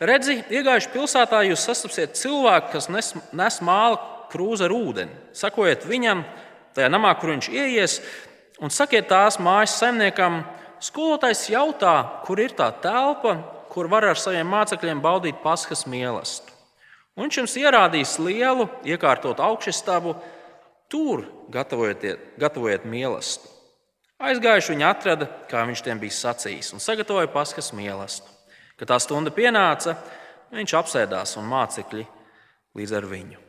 redzi, 0.03 0.39
iegājuši 0.49 0.91
pilsētā, 0.93 1.43
jūs 1.47 1.65
sastapsiet 1.67 2.17
cilvēku, 2.19 2.73
kas 2.75 2.89
nes, 2.91 3.11
nes 3.35 3.59
māla 3.65 3.99
krūzi 4.31 4.67
ar 4.67 4.75
ūdeni. 4.75 5.15
Sakojiet 5.37 5.87
viņam, 5.89 6.23
tajā 6.77 6.89
namā, 6.91 7.13
kur 7.19 7.33
viņš 7.33 7.51
ieies, 7.51 7.99
un 8.63 8.73
sakiet 8.73 9.09
tās 9.11 9.39
mājas 9.41 9.77
saimniekam, 9.81 10.41
skolotājs 10.83 11.47
jautā, 11.51 11.95
kur 12.25 12.39
ir 12.39 12.55
tā 12.57 12.71
telpa, 12.83 13.37
kur 13.69 13.91
var 13.91 14.07
ar 14.09 14.19
saviem 14.19 14.47
mācekļiem 14.49 15.03
baudīt 15.03 15.43
paskas 15.43 15.85
mīlestību. 15.89 16.57
Viņš 17.19 17.37
jums 17.41 17.55
ierādīs 17.59 18.13
lielu, 18.23 18.69
iekārtotu 18.87 19.43
augšstabu, 19.43 20.13
Tur 20.89 21.27
gatavojiet, 21.53 22.33
gatavojiet 22.41 22.85
mīlestību. 22.89 23.58
Aizgājuši 24.19 24.73
viņi 24.73 24.83
atrada, 24.83 25.29
kā 25.47 25.61
viņš 25.67 25.83
tiem 25.85 25.99
bija 26.01 26.15
sacījis, 26.15 26.73
un 26.75 26.83
sagatavoja 26.83 27.29
paskas 27.31 27.71
mīlestību. 27.75 28.35
Kad 28.79 28.91
tā 28.91 28.97
stunda 29.03 29.31
pienāca, 29.35 29.93
viņš 30.55 30.73
apsēdās 30.79 31.37
un 31.39 31.47
mācekļi 31.47 32.05
līdz 32.79 32.95
ar 32.95 33.07
viņu. 33.07 33.39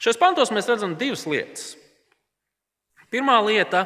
Šajos 0.00 0.20
pantos 0.20 0.52
mēs 0.52 0.68
redzam 0.68 0.96
divas 0.96 1.26
lietas. 1.28 1.74
Pirmā 3.12 3.36
lieta, 3.44 3.84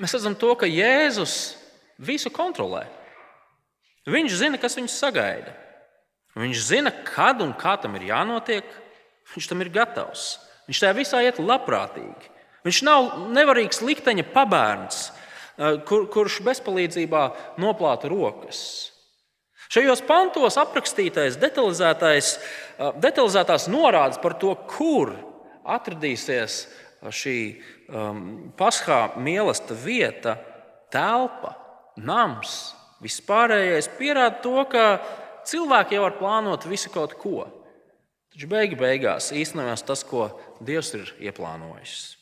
mēs 0.00 0.16
redzam 0.16 0.36
to, 0.38 0.54
ka 0.56 0.68
Jēzus 0.68 1.56
visu 2.00 2.32
kontrolē. 2.32 2.86
Viņš 4.06 4.36
zina, 4.38 4.60
kas 4.60 4.78
viņus 4.78 4.96
sagaida. 5.02 5.52
Viņš 6.36 6.62
zina, 6.68 6.92
kad 7.04 7.40
un 7.42 7.52
kā 7.58 7.74
tam 7.80 7.96
ir 7.98 8.08
jānotiek. 8.12 8.68
Viņš 9.34 9.48
tam 9.50 9.64
ir 9.64 9.72
gatavs. 9.74 10.36
Viņš 10.68 10.82
tajā 10.82 10.96
visā 10.96 11.22
iet 11.24 11.40
labprātīgi. 11.42 12.30
Viņš 12.66 12.82
nav 12.86 13.12
nevarīgs 13.34 13.82
likteņa 13.86 14.26
pabērns, 14.34 14.98
eh, 15.06 15.78
kur, 15.86 16.08
kurš 16.10 16.40
bezpalīdzībā 16.46 17.24
noplāta 17.62 18.10
rokas. 18.10 18.92
Šajos 19.70 20.02
pantos 20.06 20.56
aprakstītais 20.58 21.36
eh, 21.36 21.40
detalizētās 23.02 23.68
norādes 23.70 24.18
par 24.22 24.34
to, 24.34 24.54
kur 24.70 25.14
atradīsies 25.66 26.66
šī 27.12 27.38
um, 27.90 28.52
paskā 28.58 29.16
mīlestība 29.20 29.78
vieta, 29.82 30.34
telpa, 30.90 31.52
nams, 31.98 32.74
vispārējais 33.04 33.90
pierāda 33.98 34.40
to, 34.42 34.56
ka 34.70 34.86
cilvēki 35.46 35.98
jau 35.98 36.06
var 36.06 36.16
plānot 36.18 36.66
visu 36.66 36.90
kaut 36.94 37.14
ko. 37.20 37.46
Taču 38.32 38.48
beigu 38.50 38.78
beigās 38.80 39.32
īstenojās 39.32 39.84
tas, 39.86 40.02
ko 40.04 40.28
Dievs 40.60 40.92
ir 40.96 41.12
ieplānojis. 41.28 42.15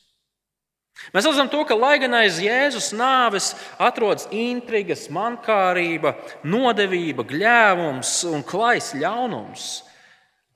Mēs 1.14 1.26
redzam, 1.26 1.48
to, 1.50 1.64
ka 1.66 1.76
lai 1.76 1.96
gan 2.02 2.14
aiz 2.16 2.38
Jēzus 2.42 2.92
nāves 2.96 3.52
atrodas 3.82 4.28
intrigas, 4.32 5.08
mankārība, 5.12 6.14
nodevība, 6.46 7.26
gļēvums 7.28 8.12
un 8.30 8.44
klais 8.46 8.92
ļaunums, 8.96 9.66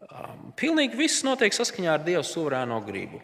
um, 0.06 0.52
pilnīgi 0.58 0.98
viss 0.98 1.26
notiek 1.26 1.54
saskaņā 1.54 1.96
ar 1.96 2.06
Dieva 2.06 2.22
suverēno 2.26 2.78
gribu. 2.86 3.20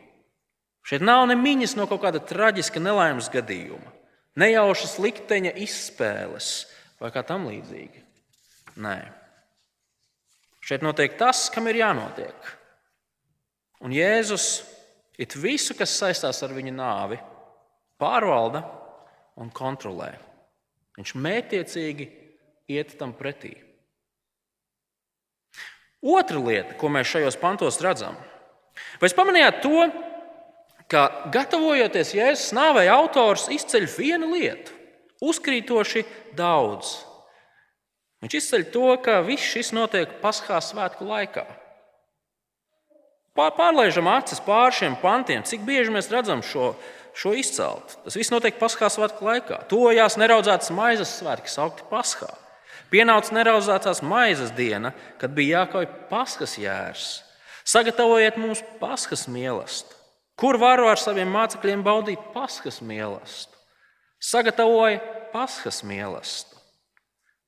Šeit 0.85 1.07
nav 1.07 1.25
ne 1.31 1.39
miņas 1.39 1.79
no 1.79 1.87
kaut 1.89 2.03
kāda 2.03 2.21
traģiska 2.21 2.83
nelaimes 2.83 3.31
gadījuma, 3.33 3.95
nejaušas 4.37 4.99
likteņa 5.01 5.55
izspēles 5.65 6.51
vai 7.01 7.15
kā 7.15 7.23
tam 7.25 7.47
līdzīga. 7.49 8.03
Nē. 8.85 8.99
Šeit 10.65 10.85
notiek 10.85 11.17
tas, 11.21 11.47
kam 11.53 11.71
ir 11.71 11.79
jānotiek. 11.79 12.53
Un 13.85 13.95
Jēzus 13.95 14.65
it 15.19 15.37
visu, 15.39 15.77
kas 15.79 15.95
saistās 15.99 16.43
ar 16.45 16.55
viņa 16.55 16.75
nāvi, 16.75 17.19
pārvalda 18.01 18.65
un 19.41 19.51
kontrolē. 19.55 20.13
Viņš 20.99 21.15
mētiecīgi 21.19 22.09
iet 22.71 22.95
tam 22.99 23.15
pretī. 23.17 23.55
Otra 26.05 26.39
lieta, 26.39 26.77
ko 26.77 26.91
mēs 26.93 27.09
šajos 27.15 27.39
pantos 27.41 27.81
redzam, 27.81 28.17
vai 29.01 29.09
pamanījāt 29.17 29.63
to, 29.65 29.87
ka 30.91 31.07
gatavojoties 31.33 32.13
Jēzus 32.15 32.53
nāvei, 32.57 32.91
autors 32.93 33.49
izceļ 33.53 33.89
vienu 33.97 34.35
lietu, 34.35 34.75
uzkrītoši 35.25 36.05
daudz. 36.37 36.99
Viņš 38.21 38.37
izceļ 38.41 38.67
to, 38.73 38.91
ka 39.05 39.19
viss 39.25 39.49
šis 39.55 39.73
notiek 39.77 40.21
Paskā 40.21 40.61
svētku 40.65 41.09
laikā. 41.09 41.47
Pārlaižam 43.35 44.07
acis 44.13 44.39
pāri 44.45 44.77
šiem 44.79 44.95
pantiem, 45.03 45.43
cik 45.43 45.65
bieži 45.67 45.91
mēs 45.91 46.11
redzam 46.13 46.43
šo, 46.47 46.73
šo 47.19 47.33
izcelt. 47.35 47.97
Tas 48.05 48.15
viss 48.15 48.31
notiek 48.31 48.61
Paskā 48.61 48.87
svētku 48.93 49.27
laikā. 49.27 49.65
Tojās 49.71 50.19
neraudzētas 50.21 50.71
maizes 50.75 51.17
svētki, 51.19 51.51
saukti 51.51 51.87
Paskā. 51.91 52.31
Pienāca 52.95 53.35
neraudzētās 53.35 54.05
maizes 54.07 54.53
diena, 54.55 54.93
kad 55.19 55.35
bija 55.35 55.65
jākauj 55.65 55.89
paskas 56.11 56.55
jērs. 56.63 57.09
Sagatavojiet 57.67 58.39
mums 58.39 58.61
paskas 58.79 59.25
mīlestību. 59.27 59.99
Kur 60.39 60.59
varu 60.59 60.87
ar 60.91 60.99
saviem 60.99 61.31
mācekļiem 61.31 61.83
baudīt 61.87 62.31
paskas 62.35 62.81
mīlestību? 62.87 63.59
Sagatavoja 64.23 65.01
paskas 65.33 65.83
mīlestību. 65.87 66.63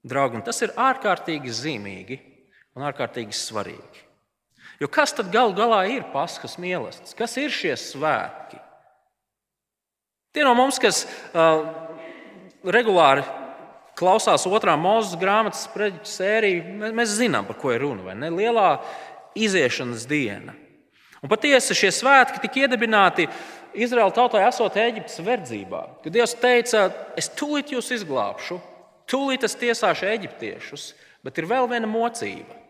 Draugi, 0.07 0.43
tas 0.47 0.63
ir 0.63 0.75
ārkārtīgi 0.79 1.55
zīmīgi 1.61 2.19
un 2.79 2.87
ārkārtīgi 2.87 3.35
svarīgi. 3.35 4.06
Jo 4.81 4.89
kas 4.93 5.15
tad 5.17 5.33
gal 5.33 5.55
galā 5.57 5.87
ir 5.89 6.05
paskas 6.13 6.59
mīlestības? 6.61 7.17
Kas 7.17 7.37
ir 7.41 7.53
šie 7.55 7.73
svētki? 7.81 8.61
Tie 10.37 10.45
no 10.45 10.53
mums, 10.53 10.77
kas 10.83 11.07
uh, 11.33 11.65
regulāri 12.69 13.25
klausās 13.97 14.45
otrā 14.45 14.75
mūža 14.77 15.17
grāmatas 15.21 15.65
sprediķa 15.65 16.11
sēriju, 16.13 16.93
mēs 16.93 17.15
zinām, 17.17 17.47
par 17.49 17.57
ko 17.61 17.73
ir 17.73 17.81
runa. 17.87 18.13
ne? 18.13 18.29
Lielā 18.29 18.83
iziešanas 19.37 20.05
diena. 20.09 20.53
Un 21.25 21.33
patiesi 21.33 21.75
šie 21.75 21.89
svētki 21.95 22.43
tika 22.45 22.67
iedibināti 22.67 23.25
Izraēla 23.77 24.13
tautai 24.15 24.45
esot 24.47 24.77
Eģiptes 24.81 25.21
verdzībā. 25.25 25.81
Kad 26.05 26.13
Dievs 26.13 26.37
teica, 26.41 26.87
es 27.17 27.29
tūlīt 27.37 27.73
jūs 27.73 27.91
izglābšu, 27.97 28.61
tūlīt 29.09 29.45
es 29.49 29.57
tiesāšu 29.57 30.09
eģiptiešus, 30.13 30.87
bet 31.25 31.41
ir 31.41 31.49
vēl 31.49 31.69
viena 31.73 31.89
mocība. 31.89 32.66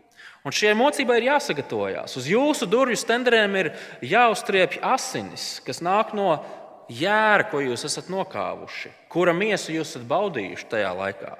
Un 0.47 0.55
šai 0.55 0.71
mocībai 0.79 1.17
ir 1.19 1.25
jāsagatavojas. 1.27 2.13
Uz 2.15 2.27
jūsu 2.31 2.69
durvju 2.71 2.95
stenderēm 3.01 3.55
ir 3.59 3.69
jāuztriepj 4.05 4.79
asinis, 4.85 5.57
kas 5.65 5.81
nāk 5.83 6.13
no 6.15 6.37
jēra, 6.87 7.49
ko 7.51 7.59
jūs 7.59 7.83
esat 7.89 8.07
nokāvuši, 8.13 8.93
kura 9.11 9.33
miesu 9.35 9.75
jūs 9.75 9.91
esat 9.91 10.07
baudījuši 10.07 10.69
tajā 10.71 10.93
laikā. 10.95 11.33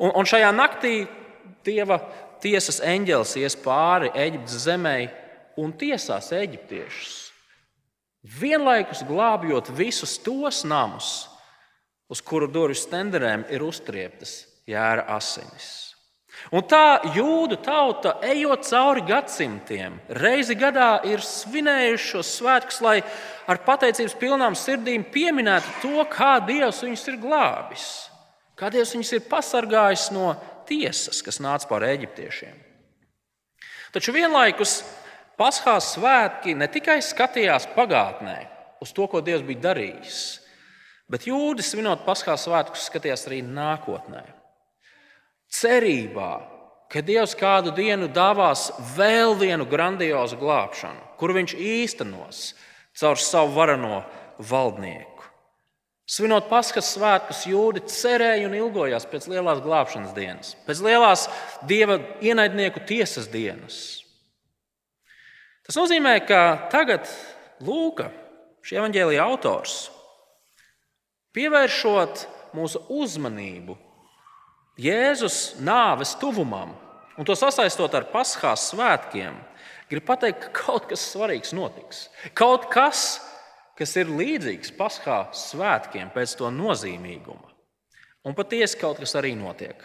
Un, 0.00 0.14
un 0.16 0.28
šajā 0.28 0.48
naktī 0.56 0.96
Dieva 1.66 2.00
tiesas 2.42 2.80
eņģelis 2.82 3.36
ies 3.38 3.56
pāri 3.60 4.10
Eģiptes 4.14 4.64
zemē 4.64 4.96
un 5.60 5.72
tiesās 5.76 6.32
eģiptiešus. 6.34 7.14
Vienlaikus 8.40 9.04
glābjot 9.06 9.70
visus 9.76 10.16
tos 10.22 10.64
namus, 10.66 11.28
uz 12.10 12.22
kuru 12.22 12.48
durvju 12.50 12.80
stenderēm 12.80 13.46
ir 13.54 13.62
uztrieptas 13.66 14.40
jēra 14.66 15.06
asinis. 15.14 15.85
Un 16.54 16.62
tā 16.68 17.00
jūdu 17.16 17.56
tauta, 17.64 18.16
ejot 18.22 18.66
cauri 18.68 19.02
gadsimtiem, 19.08 19.96
reizi 20.20 20.54
gadā 20.58 21.00
ir 21.08 21.24
svinējuši 21.24 22.10
šos 22.12 22.34
svētkus, 22.38 22.82
lai 22.84 23.00
ar 23.50 23.62
pateicības 23.66 24.14
pilnām 24.20 24.54
sirdīm 24.58 25.08
pieminētu 25.10 25.72
to, 25.82 26.04
kā 26.12 26.36
Dievs 26.46 26.84
viņus 26.84 27.06
ir 27.10 27.18
glābis, 27.24 27.86
kā 28.54 28.70
Dievs 28.70 28.94
viņus 28.94 29.12
ir 29.16 29.24
pasargājis 29.30 30.06
no 30.14 30.36
tiesas, 30.68 31.22
kas 31.24 31.42
nāca 31.42 31.66
pār 31.72 31.88
eģiptiešiem. 31.90 32.62
Taču 33.94 34.14
vienlaikus 34.14 34.82
Paskās 35.36 35.90
svētki 35.92 36.54
ne 36.56 36.64
tikai 36.72 37.00
skatījās 37.04 37.66
pagātnē 37.74 38.38
uz 38.80 38.94
to, 38.96 39.04
ko 39.10 39.20
Dievs 39.20 39.44
bija 39.44 39.66
darījis, 39.66 40.20
bet 41.12 41.26
jūdi 41.28 41.64
svinot 41.66 42.06
Paskās 42.06 42.46
svētkus 42.46 42.86
skatījās 42.88 43.26
arī 43.28 43.42
nākotnē 43.44 44.22
cerībā, 45.56 46.32
ka 46.92 47.02
Dievs 47.02 47.34
kādu 47.38 47.72
dienu 47.74 48.08
dāvās 48.12 48.68
vēl 48.96 49.34
vienu 49.40 49.66
grandiozu 49.68 50.38
glābšanu, 50.40 51.16
kur 51.18 51.34
viņš 51.36 51.56
īstenos 51.58 52.46
caur 52.96 53.20
savu 53.20 53.54
varano 53.56 54.02
valdnieku. 54.38 55.24
Svinot 56.06 56.46
Paskas 56.46 56.92
svētkus, 56.94 57.48
jūdi 57.50 57.82
cerēja 57.90 58.46
un 58.46 58.54
ilgojās 58.54 59.08
pēc 59.10 59.26
lielās 59.32 59.58
glābšanas 59.64 60.12
dienas, 60.14 60.52
pēc 60.62 60.82
lielās 60.86 61.26
dieva 61.66 61.98
ienaidnieku 62.22 62.84
tiesas 62.86 63.26
dienas. 63.32 64.04
Tas 65.66 65.74
nozīmē, 65.74 66.20
ka 66.22 66.68
tagad 66.70 67.10
Lūka, 67.66 68.12
šī 68.62 68.78
evanģēlīja 68.78 69.24
autors, 69.24 69.88
pievēršot 71.34 72.22
mūsu 72.54 72.84
uzmanību 72.92 73.74
Jēzus 74.76 75.56
nāves 75.64 76.12
tuvumam 76.20 76.74
un 77.16 77.24
to 77.24 77.36
sasaistot 77.38 77.94
ar 77.96 78.08
Paskās 78.12 78.68
svētkiem, 78.72 79.36
grib 79.88 80.04
pateikt, 80.04 80.46
ka 80.46 80.66
kaut 80.66 80.88
kas 80.90 81.04
svarīgs 81.14 81.54
notiks. 81.56 82.06
Kaut 82.36 82.68
kas, 82.72 83.22
kas 83.78 83.96
ir 83.96 84.12
līdzīgs 84.12 84.74
Paskā 84.76 85.26
svētkiem 85.36 86.12
pēc 86.12 86.36
to 86.36 86.52
nozīmīguma. 86.52 87.54
Un 88.26 88.36
patiesi 88.36 88.76
kaut 88.80 89.00
kas 89.00 89.16
arī 89.16 89.32
notiek. 89.38 89.80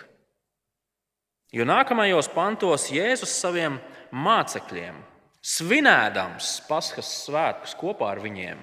Jo 1.51 1.63
nākamajos 1.67 2.32
pantos 2.32 2.89
Jēzus 2.91 3.32
saviem 3.43 3.77
mācekļiem, 4.12 4.95
svinēdams 5.41 6.62
Paskas 6.67 7.10
svētkus 7.25 7.75
kopā 7.80 8.13
ar 8.13 8.21
viņiem, 8.23 8.60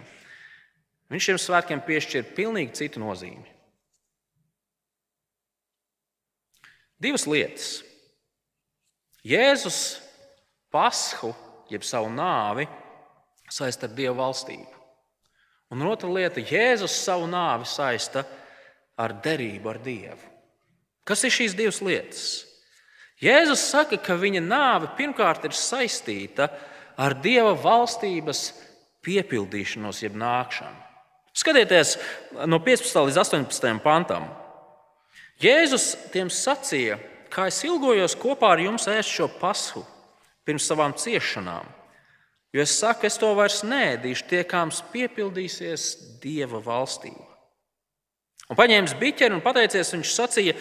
viņš 1.13 1.29
šiem 1.29 1.41
svētkiem 1.41 1.85
piešķir 1.85 2.35
pilnīgi 2.37 2.77
citu 2.81 3.01
nozīmi. 3.01 3.58
Divas 6.99 7.27
lietas. 7.31 7.83
Jēzus 9.27 9.99
pashu, 10.73 11.31
jeb 11.71 11.85
savu 11.87 12.11
nāvi, 12.11 12.67
saista 13.51 13.87
ar 13.87 13.95
Dieva 13.95 14.17
valstību. 14.19 14.75
Un 15.71 15.85
otra 15.85 16.09
lieta- 16.09 16.41
Jēzus 16.55 16.97
savu 17.05 17.27
nāvi 17.27 17.67
saista 17.67 18.25
ar 18.99 19.13
derību 19.13 19.71
ar 19.71 19.79
Dievu. 19.79 20.27
Kas 21.05 21.25
ir 21.25 21.31
šīs 21.31 21.57
divas 21.57 21.81
lietas? 21.81 22.45
Jēzus 23.23 23.63
saka, 23.71 23.97
ka 23.97 24.15
viņa 24.15 24.43
nāve 24.45 24.91
pirmkārt 24.97 25.45
ir 25.45 25.51
saistīta 25.51 26.51
ar 26.99 27.15
Dieva 27.15 27.55
valstības 27.55 28.53
piepildīšanos, 29.03 30.03
jeb 30.03 30.15
nākšanu. 30.15 30.85
Skatieties 31.35 31.97
no 32.47 32.59
15. 32.59 33.07
līdz 33.07 33.19
18. 33.23 33.81
pantam. 33.83 34.48
Jēzus 35.39 35.93
tiem 36.11 36.31
sacīja, 36.35 36.97
kā 37.31 37.47
es 37.47 37.61
ilgojos 37.67 38.17
kopā 38.19 38.57
ar 38.57 38.63
jums 38.65 38.89
ēst 38.91 39.13
šo 39.15 39.29
pasu 39.39 39.85
pirms 40.49 40.67
savām 40.67 40.97
ciešanām. 40.99 41.67
Jo 42.57 42.65
es 42.65 42.73
saku, 42.81 43.07
es 43.07 43.19
to 43.21 43.29
vairs 43.37 43.61
nēdīšu, 43.63 44.25
tiekāms 44.31 44.81
piepildīsies 44.91 45.91
Dieva 46.23 46.59
valstība. 46.65 47.27
Un 48.49 48.57
paņēmis 48.57 48.97
biķeri 48.99 49.37
un 49.37 49.45
pateicies, 49.45 49.93
viņš 49.93 50.15
sacīja, 50.17 50.55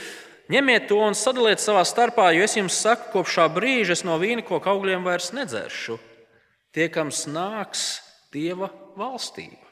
ņemiet 0.51 0.89
to 0.91 0.99
un 1.01 1.15
sadaliet 1.15 1.63
savā 1.63 1.85
starpā, 1.87 2.27
jo 2.35 2.43
es 2.43 2.57
jums 2.59 2.77
saku, 2.83 3.09
kopš 3.15 3.37
šā 3.39 3.47
brīža 3.55 3.95
es 3.95 4.03
no 4.05 4.19
vīna 4.19 4.43
koka 4.45 4.75
augļiem 4.75 5.07
vairs 5.07 5.31
nedzeršu. 5.33 5.97
Tiekams 6.75 7.23
nāks 7.31 7.87
Dieva 8.35 8.67
valstība. 8.99 9.63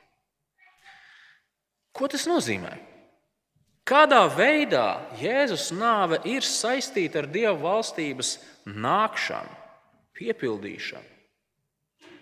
Ko 1.95 2.07
tas 2.09 2.23
nozīmē? 2.31 2.94
Kādā 3.85 4.23
veidā 4.33 4.87
Jēzus 5.21 5.67
nāve 5.77 6.17
ir 6.25 6.41
saistīta 6.41 7.21
ar 7.21 7.27
Dieva 7.29 7.53
valstības 7.61 8.39
nākšanu, 8.65 9.59
piepildīšanu? 10.17 11.11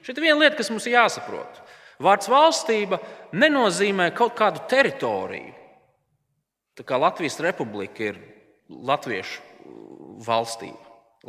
Šeit 0.04 0.18
ir 0.20 0.26
viena 0.26 0.42
lieta, 0.42 0.58
kas 0.60 0.68
mums 0.74 0.90
jāsaprot. 0.92 1.62
Vārds 2.04 2.28
valstība 2.28 3.00
nenozīmē 3.32 4.10
kaut 4.18 4.36
kādu 4.36 4.66
teritoriju. 4.68 5.54
Tā 6.76 6.84
kā 6.84 6.98
Latvijas 7.00 7.40
republika 7.46 8.10
ir 8.10 8.20
latviešu 8.68 9.40
valstība, 10.26 10.80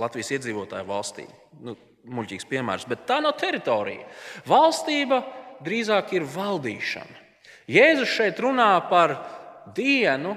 Latvijas 0.00 0.32
iedzīvotāju 0.34 0.88
valstība. 0.88 1.36
Nu, 1.62 1.76
muļķīgs 2.10 2.48
piemērs, 2.48 2.88
bet 2.90 3.04
tā 3.06 3.20
nav 3.22 3.36
teritorija. 3.38 4.08
Valstība 4.48 5.20
drīzāk 5.62 6.16
ir 6.16 6.26
valdīšana. 6.34 7.22
Jēzus 7.70 8.10
šeit 8.16 8.40
runā 8.42 8.72
par 8.90 9.14
dienu, 9.77 10.35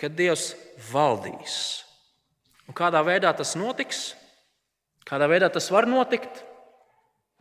kad 0.00 0.14
Dievs 0.16 0.52
valdīs. 0.90 1.82
Un 2.66 2.76
kādā 2.76 3.02
veidā 3.06 3.32
tas 3.36 3.54
notiks? 3.58 4.12
Kādā 5.06 5.28
veidā 5.30 5.50
tas 5.52 5.68
var 5.74 5.86
notikt? 5.90 6.44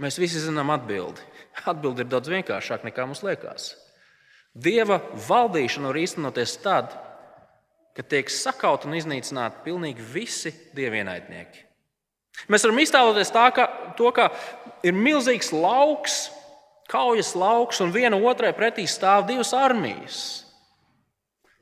Mēs 0.01 0.17
visi 0.21 0.41
zinām 0.41 0.73
atbildi. 0.73 1.23
Atbildi 1.71 2.03
ir 2.03 2.11
daudz 2.11 2.31
vienkāršāka 2.31 2.89
nekā 2.89 3.05
mums 3.07 3.23
liekas. 3.25 3.71
Dieva 4.51 4.99
valdīšana 5.29 5.91
var 5.91 5.99
īstenoties 6.01 6.57
tad, 6.63 6.93
kad 7.95 8.07
tiek 8.11 8.31
sakauti 8.31 8.89
un 8.89 8.97
iznīcināti 8.97 9.63
pilnīgi 9.65 10.03
visi 10.13 10.51
dievienaidnieki. 10.75 11.67
Mēs 12.51 12.65
varam 12.65 12.79
iztēloties 12.81 13.31
tā, 13.31 13.45
ka, 13.55 13.67
to, 13.99 14.09
ka 14.15 14.29
ir 14.87 14.95
milzīgs 14.95 15.51
lauks, 15.53 16.21
kaujas 16.91 17.33
lauks, 17.37 17.79
un 17.83 17.93
viena 17.93 18.17
otrai 18.17 18.51
pretī 18.55 18.87
stāv 18.89 19.27
divas 19.29 19.53
armijas 19.55 20.21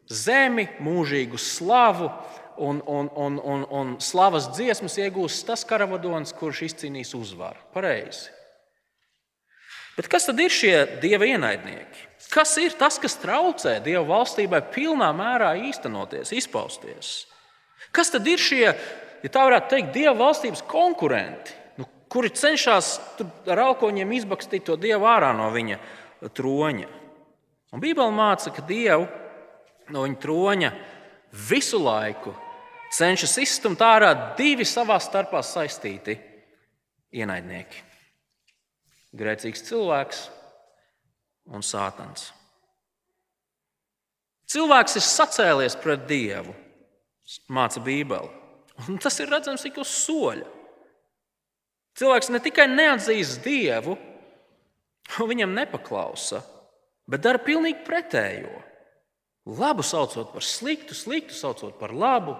zemi, 0.09 0.67
mūžīgu 0.81 1.37
slavu 1.37 2.09
un, 2.57 2.81
un, 2.85 3.09
un, 3.15 3.39
un, 3.39 3.63
un 3.69 3.95
slavas 4.03 4.49
dziesmas 4.55 4.97
iegūs 4.99 5.43
tas 5.47 5.63
karavadons, 5.67 6.33
kurš 6.35 6.65
izcīnīs 6.69 7.13
uzvaru. 7.17 7.61
Pareizi. 7.73 8.33
Bet 9.99 10.07
kas 10.11 10.29
tad 10.29 10.39
ir 10.39 10.51
šie 10.53 10.75
dieva 11.03 11.27
ienaidnieki? 11.27 12.07
Kas 12.31 12.53
ir 12.61 12.75
tas, 12.79 12.99
kas 13.01 13.17
traucē 13.19 13.79
dieva 13.83 14.05
valstībai 14.07 14.61
pilnā 14.73 15.09
mērā 15.15 15.53
īstenoties, 15.69 16.31
izpausties? 16.35 17.13
Kas 17.95 18.11
tad 18.13 18.27
ir 18.29 18.39
šie, 18.39 18.65
ja 19.23 19.31
tā 19.31 19.45
varētu 19.47 19.73
teikt, 19.73 19.93
dieva 19.95 20.13
valstības 20.19 20.61
konkurenti, 20.69 21.55
nu, 21.79 21.87
kuri 22.11 22.31
cenšas 22.31 22.93
ar 23.49 23.63
alkoņiem 23.69 24.13
izbakstīt 24.19 24.67
to 24.69 24.77
dievu 24.79 25.09
ārā 25.09 25.33
no 25.35 25.49
viņa 25.51 25.79
troņa? 26.37 26.91
Un 27.73 27.83
Bībele 27.83 28.13
māca, 28.13 28.53
ka 28.53 28.63
dievu 28.65 29.07
no 29.93 30.05
viņa 30.05 30.21
troņa 30.23 30.71
visu 31.49 31.79
laiku 31.81 32.33
cenšas 32.95 33.37
izstumt 33.43 33.81
ārā 33.85 34.11
divi 34.37 34.65
savā 34.65 34.97
starpā 35.01 35.41
saistīti 35.45 36.17
ienaidnieki- 37.13 37.85
grēcīgs 39.19 39.65
cilvēks 39.69 40.27
un 41.49 41.65
sātans. 41.65 42.31
Cilvēks 44.49 44.95
ir 44.97 45.05
sacēlies 45.05 45.75
pret 45.77 46.07
Dievu, 46.09 46.55
māca 47.53 47.81
Bībeli. 47.85 48.29
Un 48.87 48.97
tas 48.97 49.19
ir 49.19 49.29
redzams 49.29 49.61
tik 49.61 49.77
uz 49.77 49.89
soļa. 49.91 50.47
Cilvēks 51.99 52.29
ne 52.31 52.39
tikai 52.39 52.65
neatzīst 52.71 53.43
Dievu, 53.43 53.97
viņam 55.19 55.53
nepaklausa, 55.53 56.41
bet 57.09 57.21
dara 57.21 57.41
pilnīgi 57.43 57.83
pretējo. 57.85 58.68
Labu 59.47 59.83
saucot 59.85 60.33
par 60.33 60.43
sliktu, 60.43 60.95
sliktu 60.97 61.33
saucot 61.33 61.77
par 61.79 61.93
labu. 61.95 62.35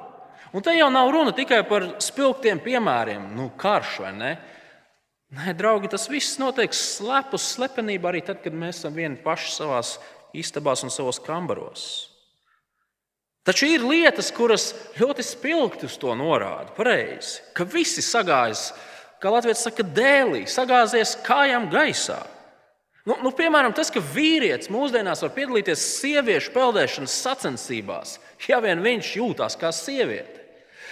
Un 0.53 0.65
te 0.65 0.73
jau 0.73 0.89
nav 0.91 1.11
runa 1.13 1.31
tikai 1.35 1.61
par 1.69 1.85
spilgtiem 2.01 2.59
piemēriem, 2.63 3.29
nu, 3.37 3.51
karš 3.57 3.99
vai 4.03 4.13
ne. 4.17 4.31
Nē, 5.37 5.53
draugi, 5.53 5.91
tas 5.91 6.07
viss 6.09 6.39
notiek 6.41 6.73
slepus 6.73 7.51
slepenībā 7.53 8.09
arī 8.09 8.23
tad, 8.25 8.39
kad 8.41 8.55
mēs 8.55 8.81
esam 8.81 8.95
vieni 8.97 9.19
paši 9.21 9.51
savā 9.53 9.83
istabās 10.33 10.81
un 10.85 10.93
savos 10.93 11.21
kambaros. 11.21 11.83
Taču 13.45 13.69
ir 13.69 13.85
lietas, 13.85 14.31
kuras 14.35 14.71
ļoti 14.97 15.25
spilgti 15.25 15.87
uz 15.89 15.95
to 16.01 16.15
norāda. 16.17 16.73
Pareizi, 16.75 17.43
ka 17.53 17.65
visi 17.65 18.01
sagājas, 18.05 18.71
kā 19.21 19.31
Latvijas 19.33 19.63
saka, 19.65 19.85
dēlī, 19.85 20.43
sagāzies 20.49 21.15
kājām 21.25 21.69
gaisā. 21.71 22.19
Nu, 23.09 23.15
nu, 23.25 23.31
piemēram, 23.33 23.73
tas, 23.73 23.89
ka 23.89 24.01
vīrietis 24.03 24.69
mūsdienās 24.69 25.23
var 25.23 25.31
piedalīties 25.33 25.81
sieviešu 25.97 26.51
peldēšanas 26.53 27.15
sacensībās, 27.23 28.19
ja 28.45 28.59
vien 28.61 28.83
viņš 28.85 29.15
jūtas 29.17 29.57
kā 29.57 29.71
sieviete. 29.73 30.43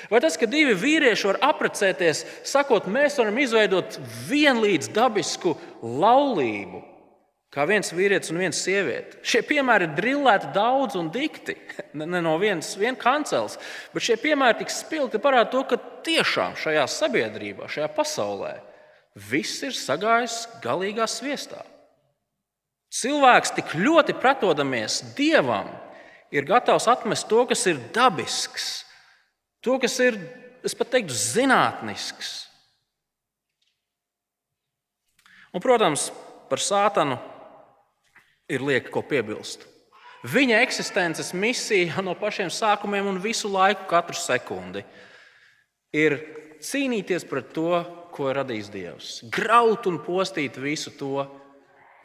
Vai 0.09 0.21
tas, 0.23 0.37
ka 0.39 0.49
divi 0.49 0.73
vīrieši 0.77 1.27
var 1.29 1.39
apprecēties, 1.51 2.23
sakot, 2.47 2.87
mēs 2.89 3.19
varam 3.21 3.37
izveidot 3.41 3.99
vienlīdz 4.29 4.89
dabisku 4.95 5.53
laulību, 5.83 6.81
kā 7.53 7.67
viens 7.69 7.93
vīrietis 7.93 8.33
un 8.33 8.41
viena 8.41 8.55
sieviete. 8.55 9.21
Šie 9.21 9.43
piemēri 9.45 9.85
ir 9.85 9.95
drillēti 9.99 10.51
daudz 10.57 10.97
un 10.97 11.13
dikti, 11.13 11.53
ne 12.01 12.21
no 12.25 12.33
vienas 12.41 12.73
vien 12.81 12.97
kancels, 12.97 13.59
bet 13.93 14.09
šie 14.09 14.17
piemēri 14.25 14.63
tik 14.63 14.73
spilgti 14.73 15.21
parāda 15.21 15.53
to, 15.53 15.65
ka 15.69 15.81
tiešām 16.07 16.57
šajā 16.57 16.89
sabiedrībā, 16.97 17.69
šajā 17.69 17.93
pasaulē, 17.93 18.57
viss 19.29 19.61
ir 19.69 19.77
sagājis 19.77 20.45
galīgā 20.65 21.05
sviestā. 21.09 21.61
Cilvēks 22.93 23.51
tik 23.57 23.73
ļoti 23.75 24.15
pretodamies 24.15 25.01
dievam, 25.17 25.69
ir 26.31 26.47
gatavs 26.47 26.87
atmest 26.91 27.27
to, 27.29 27.43
kas 27.49 27.65
ir 27.67 27.79
dabisks, 27.95 28.85
to, 29.63 29.77
kas 29.81 29.97
ir, 30.03 30.19
es 30.65 30.75
pat 30.77 30.91
teiktu, 30.95 31.15
zinātnisks. 31.15 32.35
Un, 35.55 35.63
protams, 35.63 36.09
par 36.47 36.61
sātanu 36.63 37.17
ir 38.51 38.63
lieka 38.63 38.91
ko 38.93 39.03
piebilst. 39.03 39.65
Viņa 40.27 40.59
eksistences 40.65 41.33
misija 41.35 42.01
no 42.03 42.15
pašiem 42.17 42.49
sākumiem 42.51 43.07
un 43.11 43.19
visu 43.21 43.49
laiku, 43.51 43.85
katru 43.89 44.17
sekundi, 44.17 44.83
ir 45.95 46.17
cīnīties 46.63 47.27
pret 47.29 47.51
to, 47.55 47.83
ko 48.11 48.31
ir 48.31 48.39
radījis 48.39 48.71
Dievs. 48.73 49.09
Graut 49.33 49.85
un 49.89 49.99
postīt 50.03 50.57
visu 50.59 50.91
to, 50.97 51.27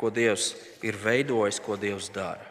ko 0.02 0.10
Dievs 0.10 0.50
ir 0.82 0.98
veidojis, 0.98 1.60
ko 1.62 1.78
Dievs 1.78 2.10
dara. 2.10 2.48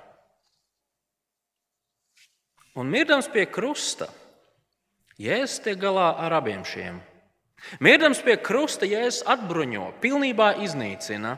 Un 2.80 2.88
mirdams 2.88 3.28
pie 3.28 3.44
krusta, 3.52 4.08
Jēzus 5.20 5.60
tiek 5.66 5.76
galā 5.78 6.14
ar 6.24 6.38
abiem 6.40 6.64
šiem. 6.66 7.02
Mirdams 7.84 8.24
pie 8.24 8.38
krusta, 8.40 8.88
Jēzus 8.88 9.26
atbruņo, 9.30 9.90
pilnībā 10.02 10.54
iznīcina, 10.64 11.36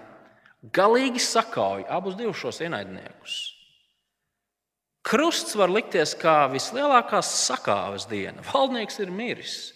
galīgi 0.72 1.20
sakauj 1.20 1.88
abus 1.90 2.22
šos 2.38 2.62
ienaidniekus. 2.62 3.40
Krusts 5.04 5.58
var 5.60 5.74
likties 5.74 6.14
kā 6.16 6.46
vislielākā 6.54 7.20
sakāves 7.26 8.06
diena. 8.08 8.46
Valdnieks 8.54 9.02
ir 9.04 9.12
miris, 9.12 9.74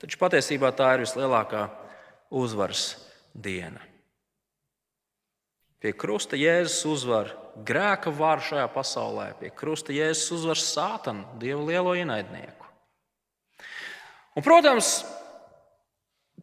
taču 0.00 0.16
patiesībā 0.22 0.70
tā 0.72 0.94
ir 0.94 1.04
vislielākā 1.04 1.66
uzvaras 2.30 2.94
diena. 3.34 3.87
Pie 5.78 5.92
krusta 5.94 6.38
Jēzus 6.38 6.80
uzvar 6.90 7.30
grēka 7.66 8.10
varu 8.14 8.42
šajā 8.42 8.66
pasaulē, 8.74 9.28
pie 9.38 9.52
krusta 9.54 9.94
Jēzus 9.94 10.32
uzvar 10.40 10.58
sātanu, 10.58 11.26
dievu 11.38 11.68
lielo 11.68 11.94
ienaidnieku. 11.94 12.66
Un, 14.34 14.42
protams, 14.46 15.04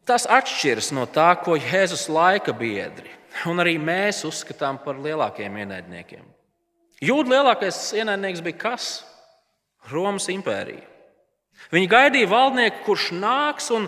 tas 0.08 0.28
atšķiras 0.28 0.94
no 0.96 1.04
tā, 1.08 1.34
ko 1.44 1.58
Jēzus 1.60 2.08
laika 2.12 2.56
biedri 2.56 3.12
un 3.50 3.60
arī 3.60 3.76
mēs 3.82 4.24
uzskatām 4.28 4.80
par 4.84 5.00
lielākiem 5.04 5.60
ienaidniekiem. 5.66 6.24
Jūda 7.04 7.36
lielākais 7.36 7.80
ienaidnieks 8.00 8.44
bija 8.44 8.62
kas? 8.62 8.90
Romas 9.92 10.30
impērija. 10.32 10.86
Viņi 11.72 11.90
gaidīja 11.92 12.30
valdnieku, 12.32 12.84
kurš 12.88 13.10
nāks 13.16 13.68
un 13.76 13.88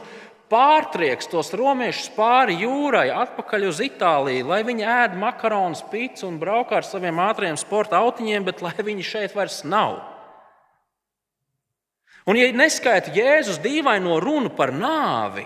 pārtrieks 0.52 1.30
tos 1.32 1.52
romiešus 1.58 2.10
pāri 2.16 2.58
jūrai, 2.62 3.08
atpakaļ 3.12 3.68
uz 3.70 3.82
Itāliju, 3.84 4.48
lai 4.50 4.62
viņi 4.68 4.86
ēd 4.88 5.18
makaronus, 5.20 5.84
pīci 5.92 6.26
un 6.28 6.40
braukā 6.42 6.80
ar 6.80 6.88
saviem 6.88 7.20
ātriem 7.24 7.60
sporta 7.60 8.00
autiņiem, 8.04 8.48
bet 8.48 8.64
lai 8.66 8.74
viņi 8.78 9.06
šeit 9.06 9.36
vairs 9.38 9.64
nav. 9.68 10.00
Un, 12.28 12.36
ja 12.36 12.50
neskaita 12.52 13.14
Jēzus 13.16 13.62
dīvaino 13.64 14.18
runu 14.24 14.52
par 14.56 14.74
nāvi, 14.76 15.46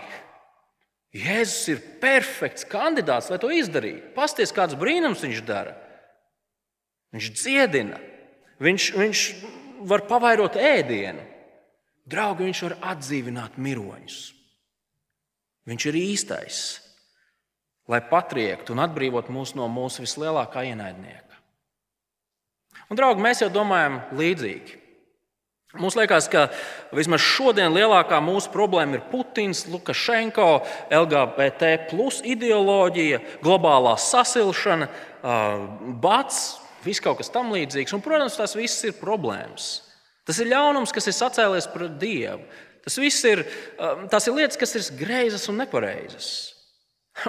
Jēzus 1.11 1.67
ir 1.73 1.81
perfekts 2.01 2.65
kandidāts, 2.71 3.27
lai 3.29 3.37
to 3.41 3.49
izdarītu. 3.51 4.13
Pasties, 4.15 4.53
kāds 4.55 4.77
brīnums 4.79 5.25
viņš 5.25 5.41
dara. 5.43 5.75
Viņš 7.11 7.31
dziedina, 7.35 7.97
viņš, 8.63 8.85
viņš 8.95 9.23
var 9.91 10.05
pavairot 10.07 10.55
ēdienu, 10.55 11.25
draugi, 12.07 12.47
viņš 12.47 12.61
var 12.69 12.77
atdzīvināt 12.93 13.59
miroņus. 13.59 14.21
Viņš 15.71 15.87
ir 15.87 15.97
īstais, 16.01 16.61
lai 17.87 18.01
patriektu 18.03 18.75
un 18.75 18.83
atbrīvotu 18.83 19.31
mūs 19.31 19.53
no 19.55 19.69
mūsu 19.71 20.03
vislielākā 20.03 20.65
ienaidnieka. 20.67 21.37
Un, 22.91 22.99
draugi, 22.99 23.23
mēs 23.23 23.39
jau 23.39 23.47
domājam 23.53 24.01
līdzīgi. 24.19 24.81
Mums 25.79 25.95
liekas, 25.95 26.25
ka 26.27 26.49
vismaz 26.91 27.23
šodien 27.23 27.71
lielākā 27.71 28.17
mūsu 28.19 28.51
problēma 28.51 28.97
ir 28.97 29.05
Putins, 29.07 29.63
Lukašenko, 29.71 30.47
LGBT 30.91 31.69
plus 31.87 32.19
ideoloģija, 32.27 33.21
globālā 33.45 33.93
sasilšana, 33.95 34.89
bats, 36.03 36.41
viss 36.83 36.99
kaut 37.03 37.21
kas 37.21 37.31
tamlīdzīgs. 37.31 37.95
Un, 37.95 38.03
protams, 38.03 38.35
tas 38.35 38.57
viss 38.59 38.83
ir 38.89 38.97
problēmas. 38.99 39.69
Tas 40.27 40.43
ir 40.43 40.51
ļaunums, 40.51 40.91
kas 40.91 41.07
ir 41.07 41.15
sacēlies 41.15 41.71
pret 41.71 41.95
Dievu. 42.01 42.43
Tas 42.81 42.97
viss 42.97 43.21
ir, 43.29 43.43
um, 43.77 44.07
tas 44.09 44.25
ir 44.25 44.35
lietas, 44.35 44.57
kas 44.57 44.73
ir 44.77 44.87
greizas 44.97 45.45
un 45.51 45.59
nepareizas. 45.61 46.31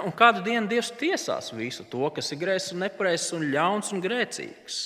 Un 0.05 0.13
kādu 0.15 0.41
dienu 0.45 0.69
Dievs 0.71 0.93
tiesās 0.97 1.51
visu 1.53 1.85
to, 1.91 2.07
kas 2.15 2.31
ir 2.31 2.39
greizs 2.41 2.71
un 2.73 2.81
nepareizs 2.85 3.33
un 3.35 3.49
ļauns 3.53 3.91
un 3.93 4.01
grēcīgs. 4.03 4.81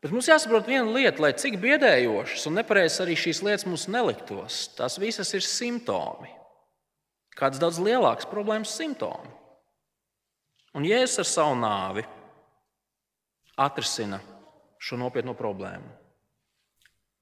Bet 0.00 0.14
mums 0.14 0.28
jāsaprot 0.30 0.68
viena 0.68 0.88
lieta, 0.88 1.20
lai 1.20 1.32
cik 1.36 1.58
biedējošas 1.60 2.46
un 2.48 2.56
nepareizas 2.56 3.02
arī 3.04 3.16
šīs 3.20 3.42
lietas 3.44 3.66
mums 3.68 3.84
neliktos, 3.90 4.62
tās 4.78 4.96
visas 5.00 5.32
ir 5.36 5.44
simptomi. 5.44 6.30
Kāds 7.36 7.60
daudz 7.60 7.80
lielāks 7.80 8.28
problēmas 8.28 8.72
simptomi. 8.76 9.28
Un 10.76 10.86
Jēzus 10.86 11.20
ar 11.22 11.28
savu 11.28 11.56
nāvi 11.58 12.04
atrisina 13.60 14.20
šo 14.80 14.96
nopietno 15.00 15.34
problēmu. 15.36 15.88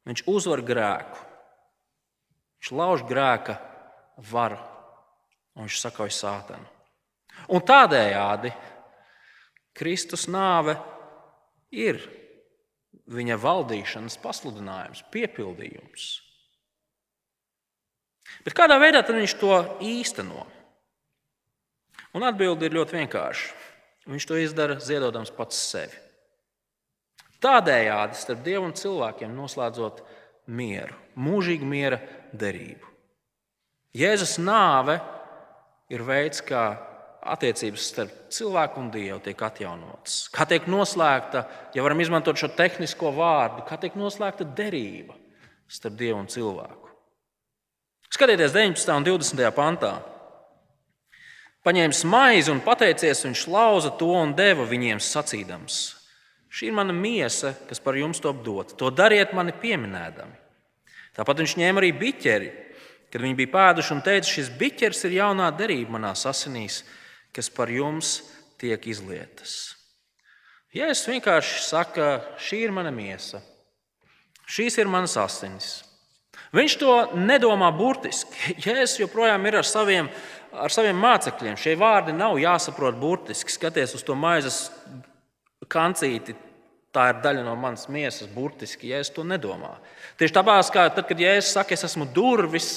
Viņš 0.08 0.24
uzvar 0.30 0.62
grēku. 0.64 1.27
Viņš 2.58 2.72
lauž 2.74 3.04
grēka 3.06 3.58
varu 4.30 4.58
un 5.58 5.66
viņš 5.66 5.80
sakauj 5.82 6.10
sātanu. 6.14 6.66
Un 7.54 7.62
tādējādi 7.62 8.50
Kristus 9.78 10.26
nāve 10.30 10.74
ir 11.70 12.00
viņa 13.08 13.38
valdīšanas 13.40 14.18
pasludinājums, 14.22 15.04
piepildījums. 15.12 16.08
Bet 18.44 18.56
kādā 18.58 18.76
veidā 18.80 19.04
viņš 19.06 19.34
to 19.40 19.54
īsteno? 19.84 20.44
Un 22.16 22.26
atbilde 22.26 22.66
ir 22.66 22.76
ļoti 22.76 22.98
vienkārša. 22.98 23.54
Viņš 24.08 24.26
to 24.28 24.38
izdara 24.40 24.78
ziedodams 24.80 25.32
pats 25.34 25.58
sevi. 25.70 25.96
Tādējādi 27.44 28.18
starp 28.18 28.40
Dievu 28.42 28.66
un 28.66 28.74
cilvēkiem 28.74 29.34
noslēdzot 29.36 30.00
mieru, 30.48 30.96
mūžīgu 31.18 31.68
miera 31.68 32.00
derību. 32.32 32.88
Jēzus 33.96 34.36
nāve 34.40 34.98
ir 35.92 36.04
veids, 36.04 36.42
kā 36.44 36.64
attiecības 37.28 37.86
starp 37.92 38.18
cilvēku 38.32 38.80
un 38.80 38.90
Dievu 38.92 39.18
tiek 39.24 39.40
atjaunotas. 39.42 40.26
Kā 40.32 40.46
tiek 40.48 40.68
noslēgta, 40.70 41.44
ja 41.74 41.84
varam 41.84 42.00
izmantot 42.00 42.38
šo 42.40 42.50
tehnisko 42.56 43.12
vārdu, 43.16 43.64
kā 43.68 43.78
tiek 43.80 43.96
noslēgta 43.98 44.46
derība 44.56 45.16
starp 45.68 45.98
Dievu 45.98 46.22
un 46.22 46.30
cilvēku. 46.30 46.92
Skatieties, 48.08 48.54
19. 48.54 48.94
un 48.96 49.04
20. 49.04 49.50
pantā. 49.56 49.98
Paņēmis 51.66 52.04
maizi 52.08 52.52
un 52.54 52.62
pateicies, 52.64 53.26
viņš 53.26 53.44
lauza 53.52 53.90
to 53.98 54.08
un 54.16 54.32
deva 54.36 54.64
viņiem 54.64 55.02
sacīdams: 55.02 55.97
Šī 56.48 56.70
ir 56.70 56.76
mana 56.76 56.94
miesa, 56.96 57.52
kas 57.68 57.80
par 57.84 57.98
jums 57.98 58.22
top 58.24 58.40
dot. 58.44 58.72
To 58.80 58.88
dariet 58.90 59.34
mani 59.36 59.52
pieminēdami. 59.52 60.36
Tāpat 61.18 61.42
viņš 61.42 61.56
ņēma 61.60 61.82
arī 61.82 61.90
biķeri, 61.98 62.52
kad 63.12 63.24
viņi 63.24 63.36
bija 63.36 63.52
pēduši 63.52 63.94
un 63.96 64.04
teica, 64.06 64.28
šis 64.30 64.52
biķers 64.60 65.04
ir 65.08 65.18
jaunā 65.18 65.48
derība 65.56 65.96
manā 65.96 66.14
asinīs, 66.14 66.82
kas 67.34 67.50
par 67.52 67.72
jums 67.72 68.20
tiek 68.60 68.86
izlietas. 68.88 69.74
Es 70.72 71.04
vienkārši 71.08 71.62
saku, 71.64 72.06
šī 72.44 72.62
ir 72.66 72.74
mana 72.76 72.92
miesa, 72.94 73.40
šīs 74.48 74.78
ir 74.78 74.90
manas 74.90 75.16
asinis. 75.20 75.70
Viņš 76.54 76.74
to 76.80 76.92
nedomā 77.18 77.68
burtiski. 77.76 78.54
Jēzus 78.64 79.02
joprojām 79.02 79.44
ir 79.48 79.58
ar 79.60 79.66
saviem, 79.68 80.08
ar 80.52 80.72
saviem 80.72 80.96
mācekļiem. 81.02 81.58
Šie 81.60 81.74
vārdi 81.80 82.14
nav 82.16 82.38
jāsaprot 82.40 82.96
burtiski. 83.00 83.52
Skaties 83.52 83.96
uz 83.98 84.04
to 84.06 84.16
maizes 84.16 84.68
kancīti, 85.70 86.34
tā 86.94 87.10
ir 87.12 87.20
daļa 87.24 87.44
no 87.46 87.54
manas 87.60 87.86
miesas, 87.92 88.28
burtiski, 88.32 88.90
ja 88.92 89.00
es 89.02 89.10
to 89.14 89.24
nedomāju. 89.26 89.80
Tieši 90.20 90.36
tāpēc, 90.38 90.70
kā 90.74 90.86
tad, 90.90 91.06
kad 91.08 91.20
Jēzus 91.20 91.52
saka, 91.56 91.76
es 91.76 91.84
esmu 91.88 92.08
durvis, 92.14 92.70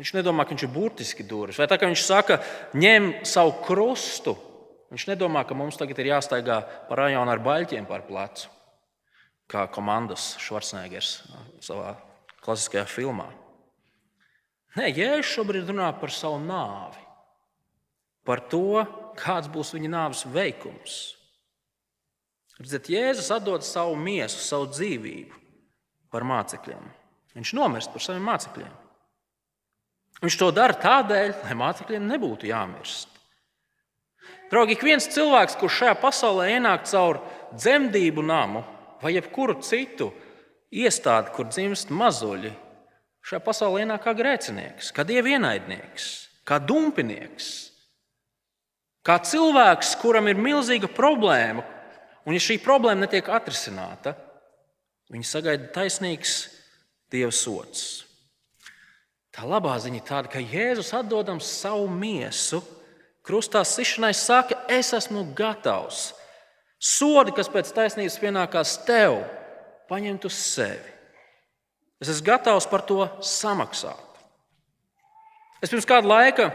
viņš 0.00 0.14
nedomā, 0.16 0.46
ka 0.46 0.54
viņš 0.54 0.64
ir 0.66 0.72
burtiski 0.74 1.26
durvis. 1.28 1.58
Vai 1.60 1.68
tā 1.70 1.78
kā 1.80 1.90
viņš 1.90 2.04
saka, 2.06 2.40
ņem 2.74 3.10
savu 3.28 3.58
krustu, 3.66 4.36
viņš 4.94 5.10
nedomā, 5.12 5.44
ka 5.46 5.58
mums 5.58 5.78
tagad 5.80 6.00
ir 6.00 6.14
jāstaigā 6.14 6.62
pa 6.88 7.02
rajonu 7.02 7.34
ar 7.34 7.44
baļķiem 7.44 7.86
pār 7.90 8.06
plecu, 8.08 8.48
kā 9.50 9.66
komandas 9.74 10.32
Schwarzeneggers 10.40 11.20
savā 11.62 11.94
klasiskajā 12.40 12.86
filmā. 12.88 13.28
Nē, 14.78 14.88
Jēzus 14.94 15.34
šobrīd 15.34 15.70
runā 15.70 15.90
par 15.98 16.12
savu 16.14 16.38
nāvi, 16.42 17.00
par 18.24 18.40
to, 18.48 18.84
kāds 19.18 19.50
būs 19.50 19.74
viņa 19.74 19.90
nāves 19.90 20.22
veikums. 20.30 21.00
Redziet, 22.60 22.90
Jēzus 22.92 23.30
atdod 23.32 23.64
savu 23.64 23.94
miesu, 23.96 24.36
savu 24.44 24.68
dzīvību 24.68 25.38
par 26.12 26.26
mācekļiem. 26.28 26.82
Viņš 27.38 27.52
nomirst 27.56 27.92
par 27.94 28.04
saviem 28.04 28.26
mācekļiem. 28.28 28.74
Viņš 30.20 30.36
to 30.36 30.50
dara 30.52 30.76
tādēļ, 30.76 31.32
lai 31.46 31.56
mācekļiem 31.56 32.10
nebūtu 32.10 32.50
jāmirst. 32.50 33.08
Draugi, 34.50 34.74
ik 34.76 34.84
viens 34.84 35.06
cilvēks, 35.08 35.56
kurš 35.56 35.78
šajā 35.84 35.96
pasaulē 36.02 36.50
ienāk 36.56 36.84
caur 36.90 37.22
dzemdību 37.54 38.24
namu 38.26 38.64
vai 39.00 39.14
jebkuru 39.14 39.56
citu 39.64 40.10
iestādi, 40.74 41.32
kur 41.32 41.48
dzimst 41.48 41.88
mazuļi, 41.94 42.52
šajā 43.24 43.40
pasaulē 43.46 43.86
ienāk 43.86 44.04
kā 44.04 44.12
grēcinieks, 44.18 44.92
kā 44.92 45.06
dievienaidnieks, 45.08 46.10
kā 46.44 46.60
dumpinieks, 46.60 47.70
kā 49.06 49.16
cilvēks, 49.24 49.94
kuram 50.02 50.28
ir 50.28 50.42
milzīga 50.42 50.90
problēma, 50.92 51.64
Un, 52.26 52.36
ja 52.36 52.42
šī 52.42 52.58
problēma 52.62 53.06
netiek 53.06 53.28
atrisināta, 53.32 54.14
viņi 55.10 55.26
sagaida 55.26 55.70
taisnīgs 55.74 56.40
Dieva 57.10 57.32
sots. 57.34 58.04
Tā 59.34 59.46
labā 59.46 59.76
ziņa 59.82 59.98
ir 59.98 60.06
tāda, 60.06 60.30
ka 60.30 60.42
Jēzus 60.42 60.92
atdodams 60.94 61.48
savu 61.48 61.88
miesu, 61.90 62.60
krustā 63.26 63.62
sišanai, 63.66 64.12
saka, 64.14 64.58
es 64.70 64.92
esmu 64.94 65.24
gatavs. 65.38 66.10
Sodi, 66.80 67.34
kas 67.36 67.50
pēc 67.52 67.72
taisnības 67.76 68.18
pienākās 68.22 68.76
tev, 68.86 69.20
paņemt 69.90 70.26
uz 70.28 70.38
sevi. 70.38 70.94
Es 72.00 72.08
esmu 72.08 72.26
gatavs 72.30 72.68
par 72.70 72.84
to 72.88 73.04
samaksāt. 73.26 74.22
Es 75.60 75.68
pirms 75.68 75.88
kāda 75.88 76.08
laika 76.08 76.46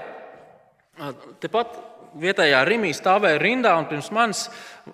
tepat 1.44 1.76
vietējā 2.20 2.64
Rimī 2.68 2.92
stāvēja 2.96 3.40
rindā, 3.42 3.76
un 3.80 3.88
pirms 3.90 4.10
manis 4.16 4.46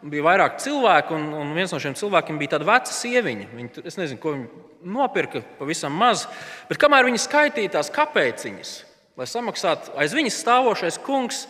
bija 0.01 0.25
vairāk 0.25 0.59
cilvēku. 0.63 1.15
Un, 1.17 1.31
un 1.41 1.55
viens 1.57 1.73
no 1.73 1.79
šiem 1.81 1.95
cilvēkiem 1.97 2.39
bija 2.41 2.55
tāda 2.55 2.67
veca 2.69 2.93
sieviņa. 2.95 3.49
Viņa, 3.57 3.83
es 3.91 3.99
nezinu, 3.99 4.21
ko 4.21 4.35
viņa 4.35 4.67
nopirka, 4.97 5.43
pavisam 5.59 5.95
maz. 5.97 6.27
Bet 6.69 6.81
kamēr 6.81 7.07
viņa 7.09 7.21
skaitīja 7.21 7.75
tās 7.77 7.91
kapeciņas, 7.93 8.71
lai 9.19 9.27
samaksātu 9.29 9.93
aiz 10.01 10.15
viņas 10.17 10.39
stāvošais 10.43 11.01
kungs, 11.05 11.45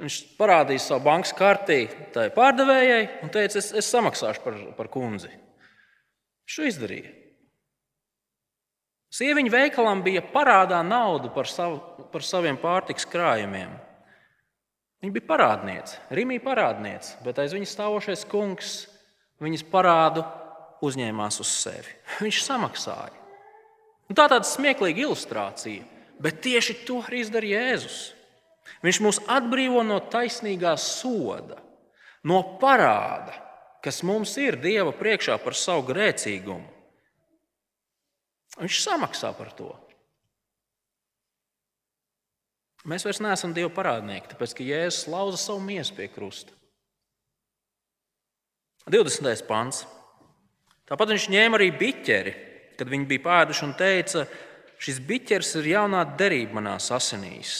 viņš 0.00 0.18
parādīja 0.36 0.82
savu 0.82 1.06
bankas 1.06 1.32
kartī 1.36 1.86
tai 2.12 2.28
pārdevējai 2.34 3.22
un 3.24 3.32
teica, 3.32 3.60
es, 3.62 3.70
es 3.72 3.92
samaksāšu 3.92 4.42
par, 4.44 4.58
par 4.76 4.90
kundzi. 4.92 5.30
Viņš 6.46 6.58
to 6.58 6.68
izdarīja. 6.68 7.14
Sieviņa 9.16 9.52
veikalam 9.54 10.02
bija 10.04 10.20
parādā 10.28 10.82
naudu 10.84 11.30
par, 11.32 11.48
savu, 11.48 11.78
par 12.12 12.24
saviem 12.26 12.58
pārtiks 12.60 13.06
krājumiem. 13.08 13.70
Viņa 15.04 15.12
bija 15.12 15.28
parādniece, 15.28 15.98
Rimija 16.16 16.42
parādniece, 16.44 17.18
bet 17.24 17.38
aiz 17.42 17.52
viņas 17.54 17.74
stāvošais 17.76 18.24
kungs 18.30 18.74
viņas 19.44 19.66
parādu 19.68 20.24
uzņēmās 20.84 21.40
uz 21.42 21.52
sevi. 21.52 21.92
Viņš 22.22 22.42
samaksāja. 22.46 23.14
Un 24.06 24.16
tā 24.16 24.28
tāda 24.30 24.46
smieklīga 24.46 25.04
ilustrācija, 25.04 25.84
bet 26.22 26.40
tieši 26.44 26.78
to 26.86 27.00
arī 27.04 27.24
izdarīja 27.24 27.64
Jēzus. 27.66 27.98
Viņš 28.86 29.00
mūs 29.04 29.20
atbrīvo 29.30 29.82
no 29.86 29.98
taisnīgā 30.10 30.74
soda, 30.80 31.58
no 32.26 32.40
parāda, 32.60 33.34
kas 33.84 34.02
mums 34.06 34.34
ir 34.42 34.58
Dieva 34.62 34.94
priekšā 34.96 35.36
par 35.42 35.54
savu 35.58 35.86
grēcīgumu. 35.90 36.66
Viņš 38.56 38.78
samaksā 38.86 39.32
par 39.36 39.52
to. 39.54 39.70
Mēs 42.86 43.02
vairs 43.02 43.18
neesam 43.18 43.54
Dieva 43.54 43.70
parādnieki, 43.74 44.30
tāpēc 44.30 44.52
ka 44.54 44.64
Jēzus 44.66 45.08
lauza 45.10 45.40
savu 45.42 45.58
miesu 45.64 45.96
pie 45.96 46.06
krusta. 46.12 46.54
20. 48.86 49.42
pāns. 49.48 49.82
Tāpat 50.86 51.10
viņš 51.10 51.24
ņēma 51.34 51.58
arī 51.58 51.72
biķeri, 51.74 52.34
kad 52.78 52.86
viņi 52.86 53.08
bija 53.10 53.24
pēduši 53.24 53.64
un 53.66 53.72
teica, 53.74 54.22
šis 54.78 55.00
biķers 55.02 55.56
ir 55.58 55.72
jaunā 55.72 56.04
derība 56.18 56.60
manās 56.60 56.92
asinīs, 56.94 57.56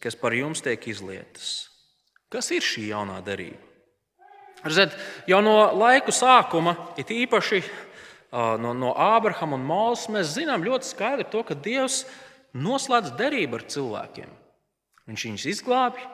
kas 0.00 0.16
par 0.16 0.32
jums 0.32 0.64
tiek 0.64 0.80
izlietas. 0.88 1.68
Kas 2.32 2.48
ir 2.56 2.64
šī 2.64 2.86
jaunā 2.94 3.18
derība? 3.24 3.60
Zed, 4.72 4.96
jau 5.28 5.42
no 5.44 5.58
laiku 5.76 6.12
sākuma, 6.12 6.72
it 6.98 7.12
īpaši 7.12 7.60
no, 8.32 8.72
no 8.72 8.96
Ābrahama 8.96 9.60
un 9.60 9.68
Mālas, 9.68 10.08
mēs 10.12 10.32
zinām 10.38 10.64
ļoti 10.64 10.88
skaidri 10.88 11.28
to, 11.28 11.44
ka 11.44 11.54
Dievs 11.54 12.02
noslēdz 12.56 13.12
derību 13.20 13.60
ar 13.60 13.68
cilvēkiem. 13.70 14.37
Viņš 15.08 15.24
viņus 15.28 15.46
izglābj, 15.54 16.04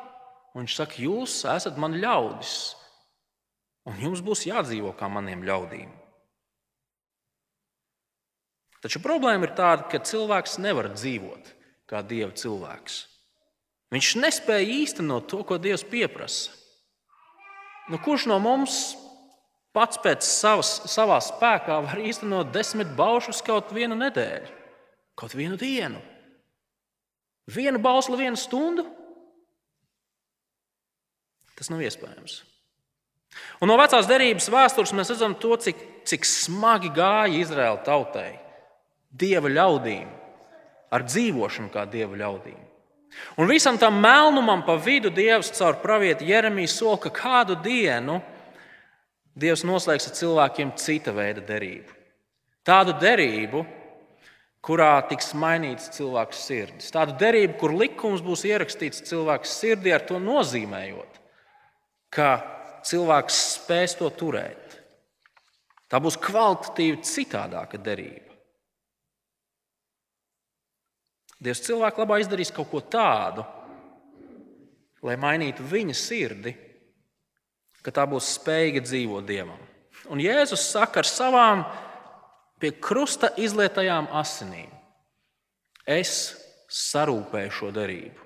un 0.54 0.62
viņš 0.62 0.76
saka, 0.78 1.00
jūs 1.02 1.40
esat 1.50 1.78
mani 1.82 1.98
ļaudis, 2.04 2.54
un 3.90 3.98
jums 4.00 4.22
būs 4.24 4.46
jādzīvo 4.46 4.94
kā 4.98 5.10
maniem 5.10 5.42
ļaudīm. 5.46 5.90
Taču 8.84 9.00
problēma 9.00 9.48
ir 9.48 9.54
tāda, 9.56 9.88
ka 9.88 10.02
cilvēks 10.04 10.58
nevar 10.60 10.92
dzīvot 10.92 11.50
kā 11.88 12.02
dieva 12.04 12.30
cilvēks. 12.36 13.00
Viņš 13.94 14.10
nespēja 14.20 14.66
īstenot 14.82 15.28
to, 15.30 15.40
ko 15.46 15.56
Dievs 15.60 15.84
pieprasa. 15.86 16.52
Nu, 17.88 18.00
kurš 18.00 18.26
no 18.30 18.38
mums 18.42 18.94
pats 19.76 20.00
pēc 20.00 20.24
savas, 20.24 20.70
savā 20.90 21.20
spēkā 21.22 21.76
var 21.84 22.00
īstenot 22.00 22.52
desmit 22.54 22.90
baušus 22.96 23.42
kaut 23.44 23.72
vienu 23.76 23.96
nedēļu, 23.98 24.50
kaut 25.18 25.36
vienu 25.36 25.58
dienu? 25.60 26.00
Vienu 27.50 27.80
bausli, 27.82 28.16
vienu 28.22 28.38
stundu? 28.40 28.86
Tas 31.54 31.70
nav 31.70 31.82
iespējams. 31.84 32.40
Un 33.62 33.70
no 33.70 33.76
vecās 33.78 34.08
derības 34.08 34.48
vēstures 34.50 34.94
mēs 34.96 35.10
redzam 35.12 35.34
to, 35.38 35.56
cik, 35.60 35.78
cik 36.08 36.26
smagi 36.28 36.90
gāja 36.94 37.40
Izraēla 37.42 37.82
tautai, 37.86 38.30
dieva 39.10 39.50
ļaudīm, 39.50 40.08
ar 40.94 41.04
dzīvošanu 41.06 41.72
kā 41.74 41.84
dieva 41.90 42.18
ļaudīm. 42.20 42.60
Un 43.38 43.50
visam 43.50 43.78
tam 43.78 44.00
melnumam 44.02 44.64
pa 44.66 44.74
vidu 44.74 45.10
Dievs 45.14 45.52
caur 45.54 45.78
pravieti 45.82 46.26
Jeremiju 46.30 46.70
sola, 46.70 46.98
ka 46.98 47.12
kādu 47.14 47.54
dienu 47.62 48.20
Dievs 49.34 49.64
noslēgs 49.66 50.06
ar 50.06 50.14
cilvēkiem 50.14 50.72
cita 50.78 51.10
veida 51.14 51.42
derību. 51.42 51.90
Tādu 52.66 52.94
derību, 53.02 53.64
kurā 54.64 54.96
tiks 55.08 55.34
mainīts 55.36 55.90
cilvēks 55.94 56.42
sirdis. 56.48 56.92
Tādu 56.94 57.16
derību, 57.20 57.58
kur 57.60 57.74
likums 57.76 58.24
būs 58.24 58.46
ierakstīts 58.48 59.04
cilvēks 59.10 59.58
sirdī, 59.60 59.92
ar 59.92 60.04
to 60.08 60.20
nozīmējot, 60.22 61.20
ka 62.14 62.30
cilvēks 62.88 63.40
spēs 63.58 63.98
to 64.00 64.08
turēt. 64.16 64.78
Tā 65.92 66.00
būs 66.02 66.16
kvalitatīvi 66.20 67.02
citādāka 67.04 67.78
derība. 67.78 68.32
Dievs 71.44 71.60
cilvēku 71.66 72.00
labā 72.00 72.22
izdarīs 72.22 72.52
kaut 72.54 72.70
ko 72.70 72.80
tādu, 72.80 73.44
lai 75.04 75.18
mainītu 75.20 75.66
viņa 75.68 75.96
sirdi, 75.98 76.54
ka 77.84 77.92
tā 77.92 78.06
būs 78.08 78.30
spējīga 78.38 78.80
dzīvot 78.86 79.26
Dievam. 79.28 79.60
Un 80.12 80.20
Jēzus 80.24 80.64
saka 80.72 81.02
ar 81.02 81.08
savām 81.08 81.66
pie 82.60 82.72
krusta 82.80 83.32
izlietajām 83.40 84.08
asinīm. 84.14 84.70
Es 85.84 86.34
sarūpēju 86.70 87.52
šo 87.52 87.70
derību. 87.74 88.20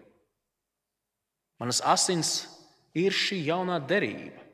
Manas 1.59 1.81
asins 1.83 2.33
ir 2.97 3.15
šī 3.15 3.41
jaunā 3.49 3.81
derība. 3.83 4.45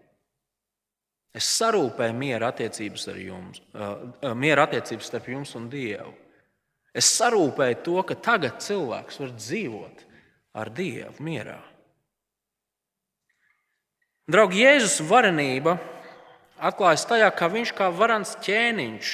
Es 1.34 1.48
sarūpēju 1.58 2.14
miera 2.14 2.48
attiecības, 2.52 3.08
jums, 3.18 3.60
uh, 3.74 4.30
miera 4.38 4.68
attiecības 4.68 5.10
starp 5.10 5.28
jums 5.32 5.54
un 5.58 5.66
Dievu. 5.68 6.14
Es 6.94 7.10
sarūpēju 7.18 7.80
to, 7.82 7.96
ka 8.06 8.14
tagad 8.14 8.60
cilvēks 8.62 9.18
var 9.18 9.32
dzīvot 9.34 10.04
ar 10.54 10.70
Dievu 10.70 11.26
mierā. 11.26 11.58
Draugi, 14.30 14.62
Jēzus 14.62 15.02
varenība 15.04 15.74
atklājas 16.56 17.02
tajā, 17.10 17.26
ka 17.34 17.50
viņš 17.52 17.74
kā 17.76 17.90
varants 17.92 18.38
ķēniņš 18.46 19.10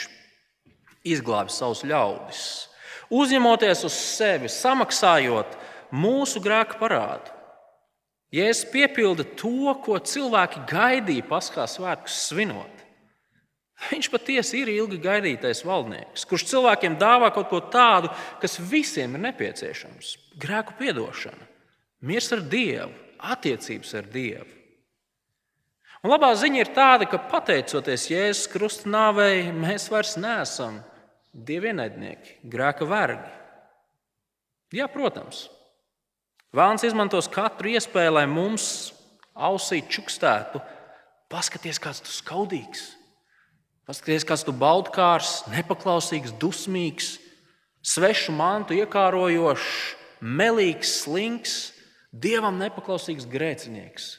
izglābi 1.07 1.53
savus 1.55 1.83
ļaudis, 1.87 2.45
uzņemoties 3.11 3.85
uz 3.89 3.97
sevi, 3.97 4.51
samaksājot 4.53 5.57
mūsu 5.91 6.43
grēku 6.43 6.79
parādu. 6.81 7.37
Jēzus 8.31 8.69
piepilda 8.71 9.25
to, 9.35 9.73
ko 9.83 9.99
cilvēki 9.99 10.63
gaidīja 10.71 11.27
Paskā 11.27 11.65
svētkus 11.67 12.29
svinot. 12.29 12.77
Viņš 13.89 14.11
patiesi 14.13 14.61
ir 14.61 14.71
ilgi 14.71 15.01
gaidītais 15.03 15.65
valdnieks, 15.65 16.27
kurš 16.29 16.45
cilvēkiem 16.53 16.99
dāvā 17.01 17.31
kaut 17.35 17.49
ko 17.51 17.63
tādu, 17.73 18.13
kas 18.43 18.59
visiem 18.61 19.17
ir 19.17 19.25
nepieciešams- 19.25 20.17
grēku 20.43 20.77
piedošana, 20.79 21.49
miers 22.03 22.31
ar 22.33 22.41
Dievu, 22.41 22.93
attiecības 23.19 23.95
ar 23.95 24.05
Dievu. 24.05 24.47
Un 26.05 26.11
labā 26.11 26.31
ziņa 26.33 26.61
ir 26.61 26.71
tāda, 26.77 27.11
ka 27.11 27.19
pateicoties 27.19 28.09
Jēzus 28.09 28.49
Krusta 28.49 28.87
nāvei, 28.89 29.51
mēs 29.53 29.89
vairs 29.91 30.17
neesam 30.17 30.85
dievienaidnieki, 31.35 32.41
grēka 32.51 32.89
vergi. 32.89 33.31
Jā, 34.75 34.87
protams, 34.91 35.49
Vēlams 36.51 36.83
izmantos 36.83 37.29
katru 37.31 37.71
iespēju, 37.77 38.17
lai 38.17 38.27
mums 38.27 38.91
ausī 39.39 39.85
čukstētu. 39.87 40.59
Paskaties, 41.31 41.79
kāds 41.79 42.03
tu 42.03 42.11
skaudīgs, 42.11 42.89
paskaties, 43.87 44.27
kāds 44.27 44.43
tu 44.43 44.55
baudkārs, 44.59 45.45
nepaklausīgs, 45.53 46.35
dusmīgs, 46.43 47.13
svešu 47.87 48.35
mantu 48.35 48.75
iekārojošs, 48.81 49.77
melīgs, 50.27 50.97
slinks, 51.05 51.55
dievam 52.11 52.59
nepaklausīgs 52.59 53.31
grēcinieks. 53.31 54.17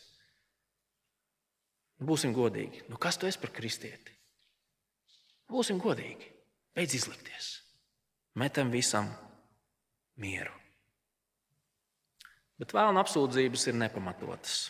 Būsim 2.01 2.32
godīgi. 2.34 2.86
Nu, 2.88 2.95
kas 2.95 3.20
tu 3.20 3.28
esi 3.28 3.43
par 3.43 3.51
kristieti? 3.53 4.16
Būsim 5.51 5.84
godīgi. 5.84 6.31
Beidz 6.76 6.96
izlikties. 6.96 7.50
Metam 8.36 8.72
visam 8.72 9.10
mieru. 10.22 10.54
Bet 12.62 12.76
vēlna 12.76 13.02
apsūdzības 13.02 13.68
ir 13.72 13.80
nepamatotas. 13.82 14.70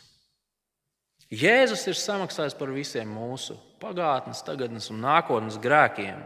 Jēzus 1.32 1.86
ir 1.88 1.96
samaksājis 1.96 2.56
par 2.60 2.72
visiem 2.76 3.12
mūsu 3.12 3.56
pagātnes, 3.80 4.42
tagadnes 4.44 4.90
un 4.92 5.00
nākotnes 5.04 5.60
grēkiem. 5.62 6.20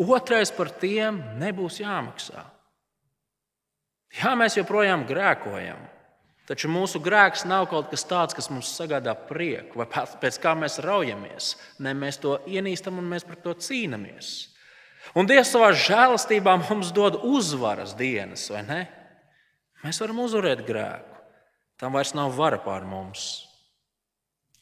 Otrais 0.00 0.52
par 0.54 0.70
tiem 0.80 1.18
nebūs 1.40 1.80
jāmaksā. 1.82 2.44
Jā, 4.20 4.34
mēs 4.38 4.56
joprojām 4.58 5.04
grēkojam, 5.06 5.82
taču 6.50 6.70
mūsu 6.70 6.98
grēks 7.02 7.44
nav 7.46 7.68
kaut 7.70 7.92
kas 7.92 8.02
tāds, 8.10 8.34
kas 8.34 8.50
mums 8.50 8.72
sagādā 8.74 9.14
prieku, 9.28 9.78
vai 9.78 9.86
pēc 9.86 10.38
kā 10.42 10.56
mēs 10.58 10.80
raujamies. 10.82 11.52
Nē, 11.78 11.94
mēs 11.94 12.18
to 12.22 12.40
ienīstam 12.50 12.98
un 12.98 13.06
mēs 13.12 13.26
par 13.26 13.38
to 13.44 13.54
cīnāmies. 13.54 14.50
Un 15.14 15.30
Dievs 15.30 15.52
savā 15.54 15.70
žēlastībā 15.74 16.56
mums 16.64 16.90
dod 16.94 17.20
uzvaras 17.22 17.94
dienas, 17.98 18.48
vai 18.50 18.64
ne? 18.66 18.80
Mēs 19.84 20.02
varam 20.02 20.20
uzvarēt 20.26 20.66
grēku. 20.66 21.22
Tam 21.80 21.94
vairs 21.96 22.12
nav 22.18 22.34
vara 22.36 22.58
pār 22.60 22.84
mums. 22.84 23.46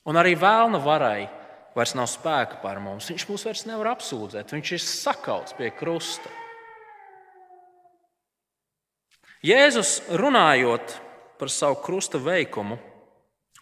Un 0.07 0.21
arī 0.21 0.37
vēlna 0.39 0.79
varai 0.85 1.27
vairs 1.75 1.97
nav 1.99 2.07
spēka 2.13 2.61
pār 2.63 2.79
mums. 2.85 3.09
Viņš 3.11 3.27
mūs 3.29 3.49
vairs 3.49 3.65
nevar 3.69 3.95
apsūdzēt. 3.97 4.55
Viņš 4.55 4.77
ir 4.77 4.85
sakauts 4.85 5.57
pie 5.59 5.73
krusta. 5.75 6.31
Jēzus 9.45 9.99
runājot 10.19 10.97
par 11.39 11.51
savu 11.53 11.79
krusta 11.85 12.21
veikumu 12.23 12.79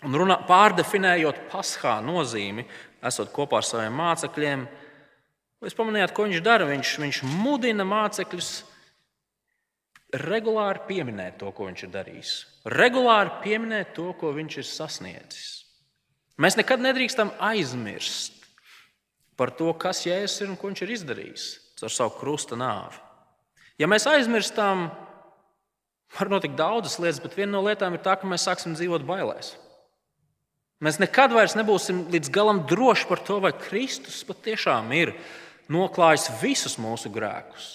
un 0.07 0.17
runā, 0.21 0.39
pārdefinējot 0.49 1.47
paskā 1.53 1.99
nozīmi, 2.05 2.67
esot 3.07 3.33
kopā 3.35 3.61
ar 3.61 3.67
saviem 3.67 3.97
mācekļiem, 3.97 4.65
jūs 5.65 5.77
pamanījāt, 5.77 6.15
ko 6.15 6.27
viņš 6.27 6.43
dara. 6.45 6.69
Viņš, 6.69 6.95
viņš 7.03 7.21
mudina 7.43 7.87
mācekļus 7.89 8.51
regulāri 10.27 10.85
pieminēt 10.89 11.39
to, 11.41 11.51
ko 11.53 11.69
viņš 11.69 11.85
ir 11.87 11.93
darījis, 11.95 12.33
regulāri 12.77 13.39
pieminēt 13.45 13.95
to, 13.97 14.11
ko 14.19 14.33
viņš 14.37 14.59
ir 14.63 14.69
sasniedzis. 14.69 15.53
Mēs 16.41 16.59
nekad 16.59 16.83
nedrīkstam 16.85 17.33
aizmirst 17.41 18.35
par 19.41 19.53
to, 19.57 19.71
kas 19.77 20.05
Jēzus 20.05 20.45
ir 20.45 20.53
un 20.53 20.59
ko 20.61 20.69
viņš 20.71 20.83
ir 20.85 20.93
izdarījis 20.99 21.47
ar 21.85 21.93
savu 21.93 22.15
krusta 22.21 22.57
nāvi. 22.57 23.01
Ja 23.81 23.89
mēs 23.89 24.07
aizmirstam, 24.09 24.87
var 26.15 26.31
notikt 26.31 26.57
daudzas 26.59 26.99
lietas, 27.03 27.21
bet 27.23 27.35
viena 27.37 27.57
no 27.57 27.65
lietām 27.67 27.97
ir 27.97 28.03
tā, 28.05 28.15
ka 28.19 28.29
mēs 28.29 28.47
sāksim 28.47 28.77
dzīvot 28.77 29.07
bailēs. 29.09 29.55
Mēs 30.85 31.01
nekad 31.01 31.33
vairs 31.33 31.57
nebūsim 31.57 32.05
līdz 32.13 32.31
galam 32.33 32.61
droši 32.69 33.09
par 33.09 33.23
to, 33.25 33.41
vai 33.41 33.55
Kristus 33.57 34.21
patiešām 34.29 34.93
ir 34.93 35.15
noklājis 35.73 36.29
visus 36.43 36.77
mūsu 36.81 37.11
grēkus. 37.13 37.71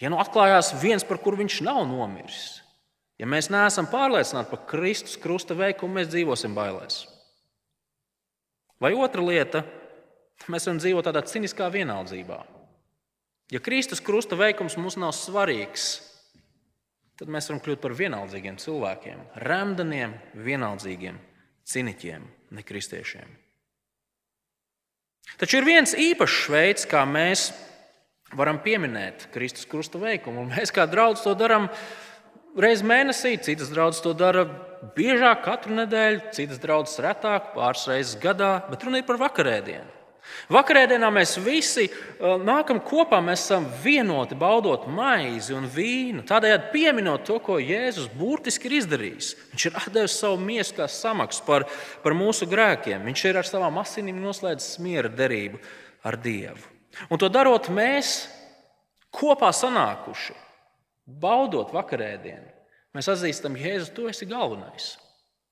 Ja 0.00 0.10
nu 0.10 0.18
atklājās 0.18 0.72
viens, 0.80 1.04
par 1.06 1.20
kuru 1.22 1.42
viņš 1.42 1.60
nav 1.64 1.84
nomiris, 1.86 2.62
ja 3.20 3.28
mēs 3.30 3.50
neesam 3.52 3.86
pārliecināti 3.92 4.50
par 4.50 4.64
Kristus 4.70 5.18
krusta 5.20 5.54
veikumu, 5.56 6.00
mēs 6.00 6.10
dzīvosim 6.10 6.56
bailēs. 6.56 7.04
Vai 8.82 8.90
otra 8.96 9.22
lieta, 9.22 9.62
mēs 10.50 10.66
varam 10.66 10.80
dzīvot 10.80 11.06
tādā 11.06 11.22
ciniskā 11.28 11.68
vienaldzībā. 11.72 12.40
Ja 13.52 13.60
Kristus 13.62 14.00
krusta 14.02 14.36
veikums 14.40 14.76
mums 14.80 14.96
nav 14.98 15.12
svarīgs, 15.14 16.00
tad 17.20 17.30
mēs 17.30 17.48
varam 17.50 17.62
kļūt 17.64 17.82
par 17.82 17.94
vienaldzīgiem 17.98 18.58
cilvēkiem, 18.62 19.22
remdeniem, 19.46 20.16
vienaldzīgiem, 20.46 21.18
ciniķiem, 21.70 22.26
nekristiešiem. 22.58 23.40
Taču 25.40 25.58
ir 25.58 25.66
viens 25.66 25.94
īpašs 25.98 26.40
veids, 26.52 26.88
kā 26.88 27.02
mēs 27.08 27.48
varam 28.36 28.58
pieminēt 28.62 29.28
Kristus 29.34 29.66
krusta 29.70 29.98
veikumu. 30.02 30.46
Mēs 30.50 30.74
kā 30.74 30.86
draugi 30.90 31.22
to 31.24 31.34
darām 31.38 31.68
reizes 32.58 32.84
mēnesī, 32.86 33.36
citas 33.42 33.72
draudzes 33.72 34.02
to 34.04 34.12
dara 34.18 34.44
biežāk, 34.94 35.42
katru 35.46 35.74
nedēļu, 35.80 36.22
citas 36.36 36.60
draudzes 36.62 37.00
retāk, 37.02 37.52
pāris 37.56 37.86
reizes 37.90 38.18
gadā, 38.20 38.56
bet 38.70 38.84
runa 38.86 39.00
ir 39.00 39.08
par 39.08 39.18
vakarēdienu. 39.22 40.03
Vakarēdienā 40.52 41.08
mēs 41.14 41.36
visi 41.40 41.86
uh, 41.88 42.34
nākam 42.40 42.80
kopā, 42.84 43.20
mēs 43.24 43.46
esam 43.46 43.66
vienoti 43.84 44.36
baudot 44.38 44.86
maizi 44.90 45.54
un 45.56 45.68
vīnu. 45.70 46.24
Tādējādi 46.28 46.70
pieminot 46.72 47.24
to, 47.28 47.38
ko 47.44 47.56
Jēzus 47.60 48.10
burtiski 48.12 48.68
ir 48.68 48.78
izdarījis. 48.80 49.30
Viņš 49.52 49.66
ir 49.68 49.78
devis 49.94 50.18
savu 50.20 50.40
miesu 50.42 50.76
kā 50.76 50.88
samaksu 50.90 51.44
par, 51.46 51.66
par 52.04 52.16
mūsu 52.18 52.48
grēkiem. 52.50 53.04
Viņš 53.08 53.24
ir 53.30 53.40
ar 53.40 53.48
savām 53.48 53.80
asinīm 53.80 54.20
noslēdzis 54.24 54.80
miera 54.84 55.12
derību 55.12 55.62
ar 56.04 56.18
Dievu. 56.20 56.72
Un 57.10 57.20
to 57.20 57.30
darot, 57.32 57.70
mēs 57.74 58.16
kopā 59.14 59.50
sanākuši, 59.54 60.34
baudot 61.06 61.72
vakarēdienu, 61.74 62.50
mēs 62.94 63.08
atzīstam, 63.10 63.56
Jēzu, 63.58 63.92
tu 63.96 64.10
esi 64.10 64.28
galvenais. 64.30 64.94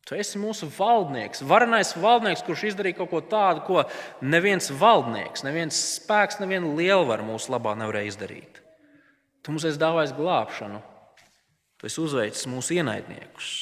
Tu 0.03 0.17
esi 0.19 0.41
mūsu 0.43 0.67
valdnieks, 0.75 1.45
varenais 1.47 1.93
valdnieks, 1.95 2.43
kurš 2.43 2.65
izdarīja 2.73 2.99
kaut 2.99 3.11
ko 3.13 3.21
tādu, 3.23 3.63
ko 3.69 3.83
neviens 4.27 4.73
valdnieks, 4.75 5.45
neviens 5.47 5.79
spēks, 6.01 6.41
neviena 6.43 6.73
lielvara 6.75 7.23
mūsu 7.27 7.53
labā 7.55 7.77
nevarēja 7.79 8.11
izdarīt. 8.11 8.59
Tu 9.43 9.55
mums 9.55 9.67
esi 9.67 9.79
dāvājis 9.79 10.15
glābšanu, 10.17 10.81
tu 11.79 11.87
esi 11.87 12.03
uzveicis 12.03 12.51
mūsu 12.51 12.81
ienaidniekus. 12.81 13.53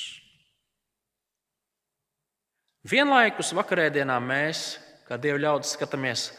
Vienlaikus 2.88 3.52
vakarēdienā 3.56 4.16
mēs, 4.24 4.78
kā 5.04 5.20
dievu 5.20 5.42
ļaudis, 5.44 5.74
skatāmies 5.76 6.30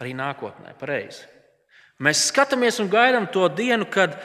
arī 0.00 0.14
nākotnē. 0.16 0.72
Pareizi. 0.80 1.26
Mēs 2.00 2.24
skatāmies 2.30 2.80
un 2.80 2.88
gaidām 2.88 3.28
to 3.28 3.44
dienu, 3.52 3.84
kad 3.92 4.16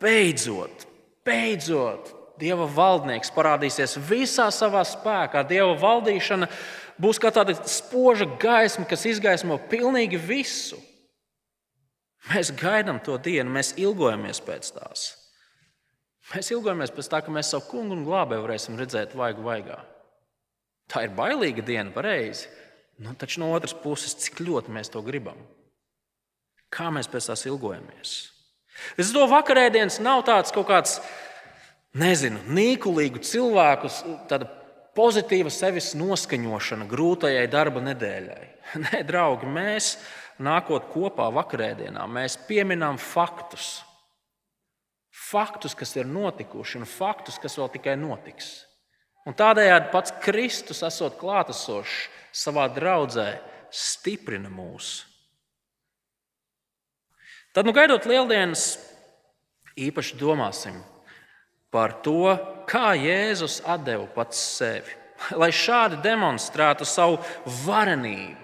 beidzot, 0.00 0.86
beidzot 1.28 2.21
Dieva 2.42 2.66
valdnieks 2.66 3.30
parādīsies 3.34 3.98
visā 4.02 4.48
savā 4.50 4.82
spēkā. 4.86 5.44
Dieva 5.46 5.76
valdīšana 5.78 6.48
būs 7.02 7.20
kā 7.22 7.30
tāda 7.34 7.54
spoža 7.70 8.26
gaisma, 8.42 8.86
kas 8.88 9.06
izgaismo 9.06 9.60
pilnīgi 9.70 10.18
visu. 10.18 10.80
Mēs 12.30 12.52
gaidām 12.54 13.00
to 13.02 13.16
dienu, 13.18 13.50
mēs 13.50 13.74
ilgojamies 13.78 14.42
pēc 14.46 14.74
tās. 14.76 15.06
Mēs 16.32 16.52
ilgojamies 16.54 16.92
pēc 16.94 17.08
tā, 17.10 17.22
ka 17.22 17.34
mēs 17.34 17.50
savu 17.50 17.66
kungu 17.70 17.96
un 17.96 18.04
glābēju 18.06 18.44
varēsim 18.44 18.78
redzēt 18.78 19.16
vaigu 19.18 19.42
vaigā. 19.46 19.80
Tā 20.90 21.06
ir 21.06 21.14
bailīga 21.16 21.64
diena, 21.66 21.90
pareizi. 21.94 22.50
Nu, 23.02 23.14
taču 23.18 23.40
no 23.42 23.50
otras 23.56 23.74
puses, 23.74 24.14
cik 24.22 24.42
ļoti 24.44 24.70
mēs 24.74 24.92
to 24.92 25.02
gribam? 25.02 25.38
Kā 26.72 26.90
mēs 26.94 27.10
pēc 27.10 27.30
tās 27.30 27.42
ilgojamies? 27.48 28.14
Es 29.00 29.10
domāju, 29.12 29.32
vakarēdienas 29.34 29.98
nav 30.04 30.22
tāds 30.28 30.54
kaut 30.54 30.68
kāds, 30.70 30.98
nezinu, 31.98 32.40
nīkulīgu 32.52 33.22
cilvēku 33.24 33.90
pozitīva 34.96 35.52
sevis 35.52 35.92
noskaņošana 35.98 36.88
grūtajai 36.90 37.46
darba 37.52 37.82
nedēļai. 37.84 38.42
Nē, 38.84 39.02
draugi, 39.08 39.48
mēs 39.48 39.94
nākot 40.42 40.88
kopā 40.92 41.28
vakarēdienā, 41.34 42.04
mēs 42.08 42.38
pieminām 42.48 43.00
faktus. 43.00 43.80
Faktus, 45.12 45.74
kas 45.76 45.92
ir 45.98 46.08
notikuši, 46.08 46.80
un 46.80 46.88
faktus, 46.88 47.38
kas 47.40 47.58
vēl 47.60 47.68
tikai 47.74 47.96
notiks. 48.00 48.62
Un 49.28 49.36
tādējādi 49.38 49.90
pats 49.92 50.14
Kristus, 50.24 50.82
esot 50.82 51.18
klātesošs 51.20 52.08
savā 52.34 52.64
draudzē, 52.72 53.36
stiprina 53.72 54.50
mūs. 54.50 55.02
Tad, 57.52 57.68
nu, 57.68 57.74
gaidot 57.76 58.08
lieldienas, 58.08 58.80
īpaši 59.76 60.16
domāsim 60.20 60.80
par 61.72 61.96
to, 62.04 62.36
kā 62.68 62.92
Jēzus 62.98 63.62
deva 63.84 64.06
pats 64.14 64.38
sevi, 64.58 64.92
lai 65.40 65.50
šādi 65.54 66.00
demonstrētu 66.04 66.86
savu 66.86 67.18
varenību 67.64 68.38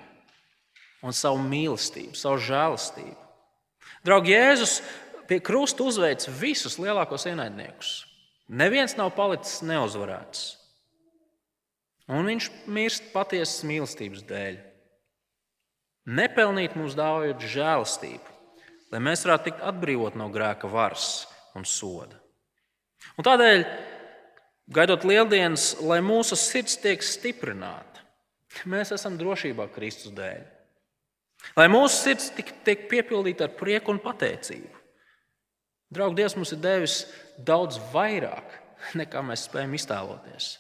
un 1.05 1.15
savu 1.15 1.41
mīlestību, 1.45 2.17
savu 2.19 2.41
žēlastību. 2.43 3.17
Draugi, 4.07 4.35
Jēzus 4.35 4.79
pie 5.29 5.41
krusta 5.45 5.85
uzveic 5.85 6.25
visus 6.41 6.79
lielākos 6.81 7.27
ienaidniekus. 7.29 8.07
Neviens 8.49 8.97
nav 8.97 9.13
palicis 9.17 9.61
neuzvarēts. 9.67 10.55
Un 12.09 12.25
viņš 12.25 12.47
mirst 12.73 13.11
patiesas 13.13 13.67
mīlestības 13.69 14.25
dēļ. 14.25 14.57
Nepelnīt 16.09 16.73
mums 16.79 16.97
dāvājot 16.97 17.45
žēlastību, 17.53 18.37
lai 18.95 19.01
mēs 19.05 19.27
varētu 19.27 19.51
tikt 19.51 19.67
atbrīvot 19.69 20.17
no 20.17 20.31
grēka 20.33 20.71
varas 20.73 21.27
un 21.59 21.69
soda. 21.69 22.17
Un 23.17 23.27
tādēļ, 23.27 23.65
gaidot 24.75 25.07
lieldienas, 25.09 25.73
lai 25.81 26.01
mūsu 26.05 26.37
sirds 26.39 26.77
tiek 26.83 27.03
stiprināta, 27.05 28.05
mēs 28.69 28.93
esam 28.97 29.17
drošībā 29.21 29.69
Kristus 29.75 30.13
dēļ. 30.17 30.45
Lai 31.57 31.69
mūsu 31.71 32.03
sirds 32.03 32.33
tiek 32.37 32.89
piepildīta 32.91 33.47
ar 33.47 33.55
prieku 33.57 33.95
un 33.95 34.03
pateicību. 34.03 34.75
Draugs, 35.95 36.17
Dievs 36.19 36.35
mums 36.37 36.53
ir 36.53 36.61
devis 36.61 36.97
daudz 37.41 37.79
vairāk, 37.95 38.57
nekā 38.99 39.23
mēs 39.25 39.47
spējam 39.49 39.77
iztēloties. 39.79 40.51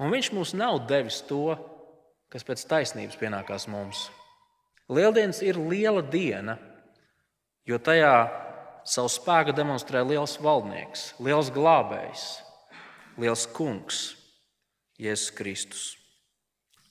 Un 0.00 0.14
Viņš 0.14 0.30
mums 0.32 0.54
nav 0.56 0.78
devis 0.88 1.20
to, 1.28 1.52
kas 2.32 2.46
pēc 2.46 2.62
taisnības 2.70 3.18
pienākās 3.20 3.66
mums. 3.68 4.06
Lieldienas 4.90 5.42
ir 5.44 5.58
liela 5.60 6.00
diena, 6.02 6.56
jo 7.68 7.76
tajā 7.78 8.14
savu 8.86 9.10
spēku 9.12 9.54
demonstrē 9.56 10.02
liels 10.06 10.36
valdnieks, 10.42 11.14
liels 11.22 11.50
glābējs, 11.54 12.26
liels 13.20 13.46
kungs, 13.54 14.02
Jēzus 15.00 15.32
Kristus. 15.32 15.84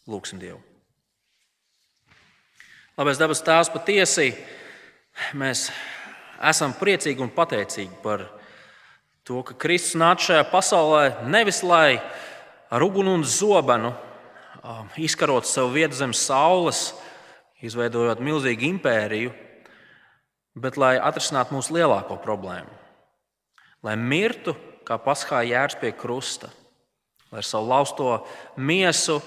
Lūksim 0.09 0.39
Dievu! 0.41 0.57
Labais 2.97 3.19
dabas 3.21 3.43
tēvs 3.45 3.69
patiesi 3.71 4.31
mēs 5.37 5.69
esam 6.49 6.73
priecīgi 6.75 7.21
un 7.23 7.29
pateicīgi 7.31 8.01
par 8.03 8.25
to, 9.23 9.43
ka 9.45 9.55
Kristus 9.61 9.99
nāca 9.99 10.25
šajā 10.25 10.47
pasaulē 10.51 11.03
nevis 11.29 11.61
lai 11.63 11.99
ar 12.69 12.83
uguni 12.83 13.13
un 13.13 13.23
zobenu 13.23 13.93
um, 14.63 14.89
izkarot 14.97 15.47
sev 15.47 15.71
vietu 15.73 15.95
zem 15.99 16.15
saules, 16.17 16.89
izveidojot 17.63 18.21
milzīgu 18.23 18.67
impēriju, 18.73 19.31
bet 20.55 20.77
lai 20.77 20.97
atrisinātu 20.97 21.55
mūsu 21.55 21.75
lielāko 21.75 22.17
problēmu. 22.23 22.71
Lai 23.83 23.95
mirtu 23.95 24.55
kā 24.87 24.97
paskā 25.01 25.43
jērs 25.47 25.77
pie 25.79 25.91
krusta, 25.95 26.49
lai 27.31 27.43
ar 27.43 27.47
savu 27.47 27.69
lausto 27.69 28.09
miesu 28.57 29.19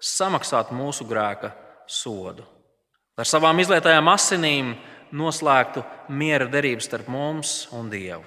samaksātu 0.00 0.76
mūsu 0.76 1.04
grēka 1.08 1.52
sodu, 1.90 2.46
lai 3.16 3.26
ar 3.26 3.28
savām 3.28 3.60
izlietajām 3.60 4.08
asinīm 4.12 4.74
noslēgtu 5.10 5.82
miera 6.14 6.46
derības 6.50 6.86
starp 6.86 7.10
mums 7.10 7.64
un 7.76 7.90
Dievu. 7.90 8.24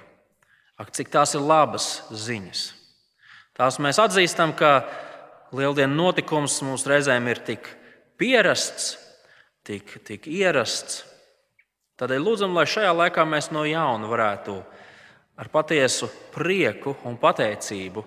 Ak, 0.77 0.89
cik 0.91 1.11
tās 1.13 1.35
ir 1.37 1.43
labas 1.45 2.01
ziņas! 2.09 2.63
Tās 3.53 3.77
mēs 3.77 3.99
atzīstam, 4.01 4.55
ka 4.57 4.81
lieldienu 5.53 5.93
notikums 5.93 6.57
mums 6.65 6.87
reizēm 6.89 7.27
ir 7.29 7.41
tik 7.45 7.67
pierasts, 8.17 8.95
tik, 9.65 9.99
tik 10.07 10.25
ierasts, 10.27 11.03
Tādēļ 12.01 12.23
lūdzam, 12.25 12.55
lai 12.57 12.65
šajā 12.69 12.93
laikā 12.97 13.25
mēs 13.29 13.51
no 13.53 13.63
jauna 13.69 14.09
varētu 14.09 14.57
ar 15.37 15.49
patiesu 15.53 16.09
prieku 16.33 16.95
un 17.05 17.17
pateicību 17.21 18.03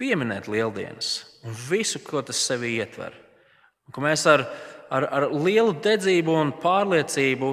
pieminēt 0.00 0.48
lieldienas 0.48 1.12
un 1.44 1.56
visu, 1.68 2.00
ko 2.04 2.22
tas 2.24 2.40
sevi 2.40 2.76
ietver. 2.78 3.12
Un 3.88 3.96
ka 3.96 4.04
mēs 4.04 4.24
ar, 4.30 4.46
ar, 4.92 5.06
ar 5.10 5.28
lielu 5.32 5.74
dedzību 5.84 6.36
un 6.40 6.54
pārliecību 6.62 7.52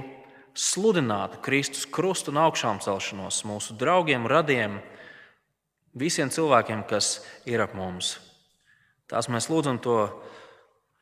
sludinātu 0.58 1.42
Kristus 1.44 1.86
krustu 1.86 2.32
un 2.34 2.42
augšām 2.46 2.80
celšanos 2.84 3.44
mūsu 3.48 3.76
draugiem, 3.78 4.26
radiem, 4.32 4.80
visiem 5.98 6.32
cilvēkiem, 6.34 6.86
kas 6.90 7.18
ir 7.50 7.62
ap 7.64 7.76
mums. 7.78 8.16
Tās 9.08 9.30
mēs 9.32 9.52
lūdzam 9.52 9.80
to 9.84 10.00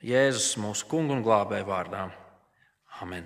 Jēzus, 0.05 0.53
mūsu 0.61 0.85
kungu 0.89 1.15
un 1.15 1.23
glābēju 1.25 1.65
vārdā. 1.69 2.05
Amen. 3.01 3.25